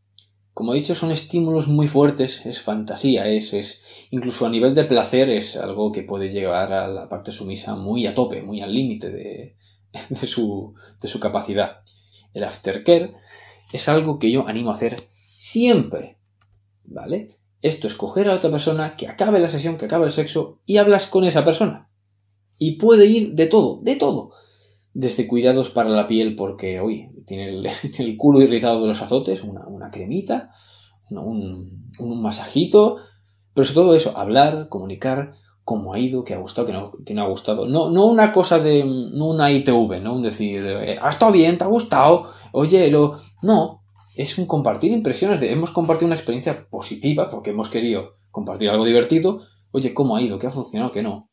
[0.55, 3.83] Como he dicho, son estímulos muy fuertes, es fantasía, es, es
[4.13, 8.07] incluso a nivel de placer es algo que puede llevar a la parte sumisa muy
[8.07, 9.57] a tope, muy al límite de,
[10.09, 10.73] de, su,
[11.03, 11.81] de su capacidad.
[12.33, 13.17] El aftercare
[13.73, 16.21] es algo que yo animo a hacer siempre,
[16.85, 17.27] ¿vale?
[17.61, 20.77] Esto es coger a otra persona, que acabe la sesión, que acabe el sexo y
[20.77, 21.91] hablas con esa persona.
[22.59, 24.31] Y puede ir de todo, de todo.
[24.95, 29.91] Desde cuidados para la piel porque, oye, tiene el, culo irritado de los azotes, una,
[29.91, 30.51] cremita,
[31.11, 31.83] un,
[32.21, 32.97] masajito,
[33.55, 35.35] pero sobre todo eso, hablar, comunicar
[35.65, 37.67] cómo ha ido, qué ha gustado, qué no, no ha gustado.
[37.67, 40.15] No, no una cosa de, no una ITV, ¿no?
[40.15, 43.19] Un decir, eh, ha estado bien, te ha gustado, oye, lo...
[43.43, 43.78] No,
[44.23, 48.85] es un compartir impresiones de, hemos compartido una experiencia positiva porque hemos querido compartir algo
[48.85, 49.41] divertido,
[49.73, 51.29] oye, cómo ha ido, qué ha funcionado, qué no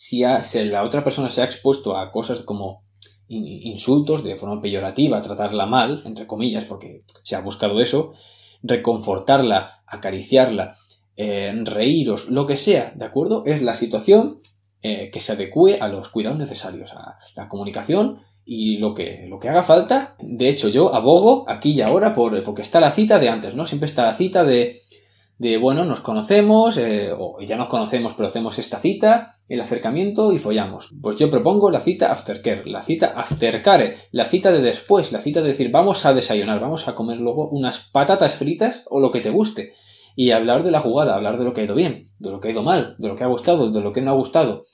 [0.00, 0.22] si,
[0.64, 2.86] la otra persona se ha expuesto a cosas como
[3.28, 8.14] insultos de forma peyorativa, tratarla mal, entre comillas, porque se ha buscado eso,
[8.62, 10.74] reconfortarla, acariciarla,
[11.16, 13.42] eh, reíros, lo que sea, ¿de acuerdo?
[13.44, 14.40] Es la situación
[14.80, 18.22] eh, que se adecue a los cuidados necesarios, a la comunicación
[18.52, 20.16] y lo que, lo que haga falta.
[20.18, 23.64] De hecho, yo abogo aquí y ahora por, porque está la cita de antes, ¿no?
[23.64, 24.80] Siempre está la cita de
[25.38, 30.32] de, bueno, nos conocemos, eh, o ya nos conocemos, pero hacemos esta cita, el acercamiento
[30.32, 30.92] y follamos.
[31.00, 35.40] Pues yo propongo la cita aftercare, la cita aftercare, la cita de después, la cita
[35.40, 39.20] de decir, vamos a desayunar, vamos a comer luego unas patatas fritas o lo que
[39.20, 39.72] te guste.
[40.14, 42.48] Y hablar de la jugada, hablar de lo que ha ido bien, de lo que
[42.48, 44.66] ha ido mal, de lo que ha gustado, de lo que no ha gustado.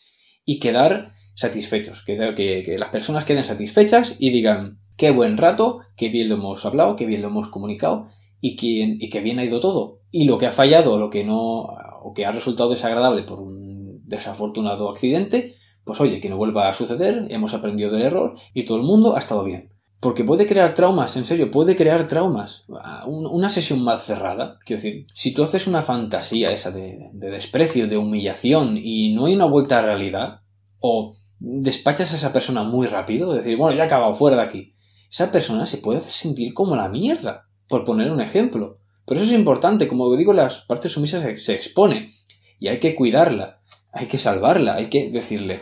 [0.44, 2.16] Y quedar satisfechos, que,
[2.64, 6.96] que, las personas queden satisfechas y digan, qué buen rato, qué bien lo hemos hablado,
[6.96, 8.08] qué bien lo hemos comunicado
[8.40, 9.98] y que, y que bien ha ido todo.
[10.10, 11.68] Y lo que ha fallado o lo que no,
[12.02, 16.74] o que ha resultado desagradable por un desafortunado accidente, pues oye, que no vuelva a
[16.74, 19.70] suceder, hemos aprendido del error y todo el mundo ha estado bien.
[20.00, 22.64] Porque puede crear traumas, en serio, puede crear traumas.
[23.06, 27.88] Una sesión mal cerrada, quiero decir, si tú haces una fantasía esa de, de desprecio,
[27.88, 30.40] de humillación y no hay una vuelta a realidad,
[30.80, 34.74] o despachas a esa persona muy rápido, decir, bueno, ya he acabado, fuera de aquí.
[35.10, 38.78] Esa persona se puede sentir como la mierda por poner un ejemplo.
[39.06, 42.10] Pero eso es importante, como digo, las partes sumisas se, expone
[42.58, 43.60] y hay que cuidarla,
[43.92, 45.60] hay que salvarla, hay que decirle,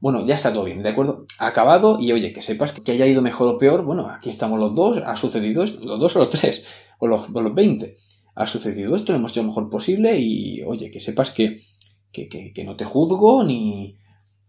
[0.00, 1.24] bueno, ya está todo bien, ¿de acuerdo?
[1.38, 4.74] Acabado y oye, que sepas que haya ido mejor o peor, bueno, aquí estamos los
[4.74, 6.64] dos, ha sucedido esto, los dos o los tres,
[6.98, 7.94] o los, los 20.
[8.34, 11.60] Ha sucedido esto, lo hemos hecho lo mejor posible y oye, que sepas que,
[12.10, 13.94] que, que no te juzgo ni,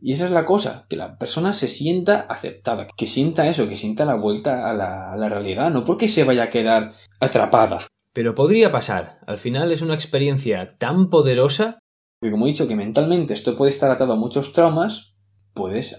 [0.06, 3.78] y esa es la cosa, que la persona se sienta aceptada, que sienta eso, que
[3.78, 6.92] sienta la vuelta a la, realidad, no porque se vaya a quedar
[7.22, 7.88] atrapada.
[8.12, 11.80] Pero podría pasar, al final es una experiencia tan poderosa
[12.22, 15.14] que como he dicho que mentalmente esto puede estar atado a muchos traumas,
[15.54, 15.96] puedes,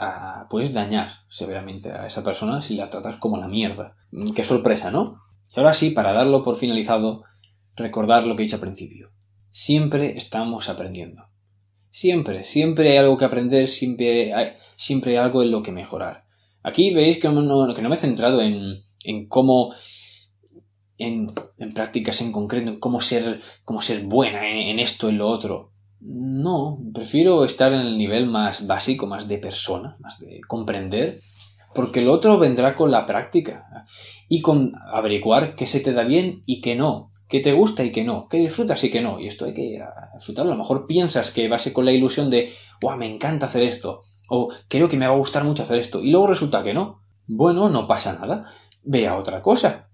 [0.50, 3.96] puedes dañar severamente a esa persona si la tratas como la mierda.
[4.36, 5.16] Qué sorpresa, ¿no?
[5.56, 7.22] Y ahora sí, para darlo por finalizado,
[7.74, 9.12] recordar lo que he dicho al principio.
[9.48, 11.22] Siempre estamos aprendiendo.
[11.94, 16.24] Siempre, siempre hay algo que aprender, siempre hay, siempre hay algo en lo que mejorar.
[16.64, 19.72] Aquí veis que no, que no me he centrado en, en cómo,
[20.98, 25.18] en, en, prácticas en concreto, en cómo ser, cómo ser buena en, en, esto, en
[25.18, 25.70] lo otro.
[26.00, 31.16] No, prefiero estar en el nivel más básico, más de persona, más de comprender,
[31.76, 33.86] porque lo otro vendrá con la práctica
[34.28, 37.90] y con averiguar qué se te da bien y qué no, qué te gusta y
[37.90, 39.20] qué no, qué disfrutas y qué no.
[39.20, 39.80] Y esto hay que
[40.14, 40.52] disfrutarlo.
[40.52, 43.46] A lo mejor piensas que va a ser con la ilusión de, ¡guau, me encanta
[43.46, 44.00] hacer esto!
[44.28, 46.00] O creo que me va a gustar mucho hacer esto.
[46.02, 47.02] Y luego resulta que no.
[47.26, 48.50] Bueno, no pasa nada.
[48.82, 49.88] Ve a otra cosa.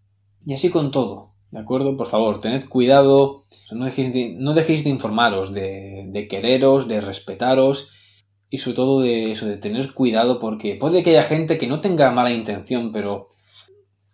[0.45, 1.35] Y así con todo.
[1.51, 1.97] ¿De acuerdo?
[1.97, 3.45] Por favor, tened cuidado.
[3.73, 7.91] No dejéis de, no dejéis de informaros, de, de quereros, de respetaros.
[8.51, 11.81] y sobre todo de eso, de tener cuidado porque puede que haya gente que no
[11.81, 13.29] tenga mala intención, pero,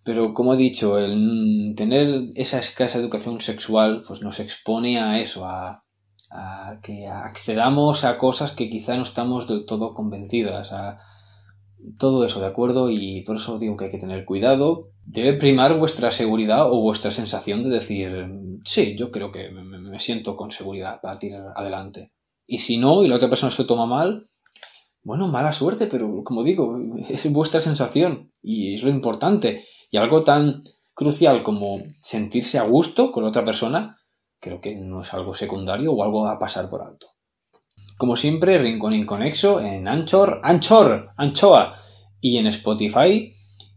[0.06, 5.44] pero como he dicho, el tener esa escasa educación sexual pues nos expone a eso,
[5.44, 5.84] a,
[6.30, 10.98] a que accedamos a cosas que quizá no estamos del todo convencidas, a
[11.98, 12.88] todo eso, ¿de acuerdo?
[12.88, 14.92] Y por eso digo que hay que tener cuidado.
[15.04, 18.28] Debe primar vuestra seguridad o vuestra sensación de decir,
[18.64, 22.12] sí, yo creo que me, siento con seguridad para tirar adelante.
[22.46, 24.28] Y si no, y la otra persona se toma mal,
[25.02, 26.78] bueno, mala suerte, pero como digo,
[27.08, 29.64] es vuestra sensación y es lo importante.
[29.90, 30.60] Y algo tan
[30.94, 33.98] crucial como sentirse a gusto con otra persona,
[34.40, 37.08] creo que no es algo secundario o algo a pasar por alto.
[37.98, 41.78] Como siempre, Rincón Inconexo en Anchor, Anchor, Anchoa
[42.20, 43.32] y en Spotify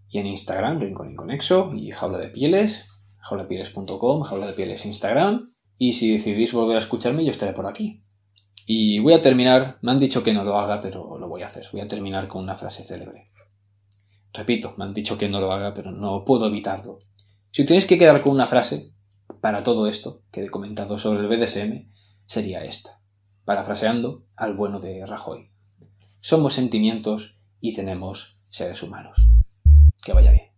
[0.10, 2.89] y en Instagram, Rincón Inconexo y Jaula de Pieles,
[3.22, 5.47] jaulapieles.com, Jaula de Pieles Instagram.
[5.78, 8.03] Y si decidís volver a escucharme, yo estaré por aquí.
[8.66, 11.47] Y voy a terminar, me han dicho que no lo haga, pero lo voy a
[11.47, 11.66] hacer.
[11.72, 13.32] Voy a terminar con una frase célebre.
[14.34, 16.99] Repito, me han dicho que no lo haga, pero no puedo evitarlo.
[17.51, 18.93] Si tienes que quedar con una frase
[19.41, 21.91] para todo esto que he comentado sobre el BDSM,
[22.25, 23.01] sería esta,
[23.45, 25.51] parafraseando al bueno de Rajoy.
[26.21, 29.27] Somos sentimientos y tenemos seres humanos.
[30.03, 30.49] Que vaya bien.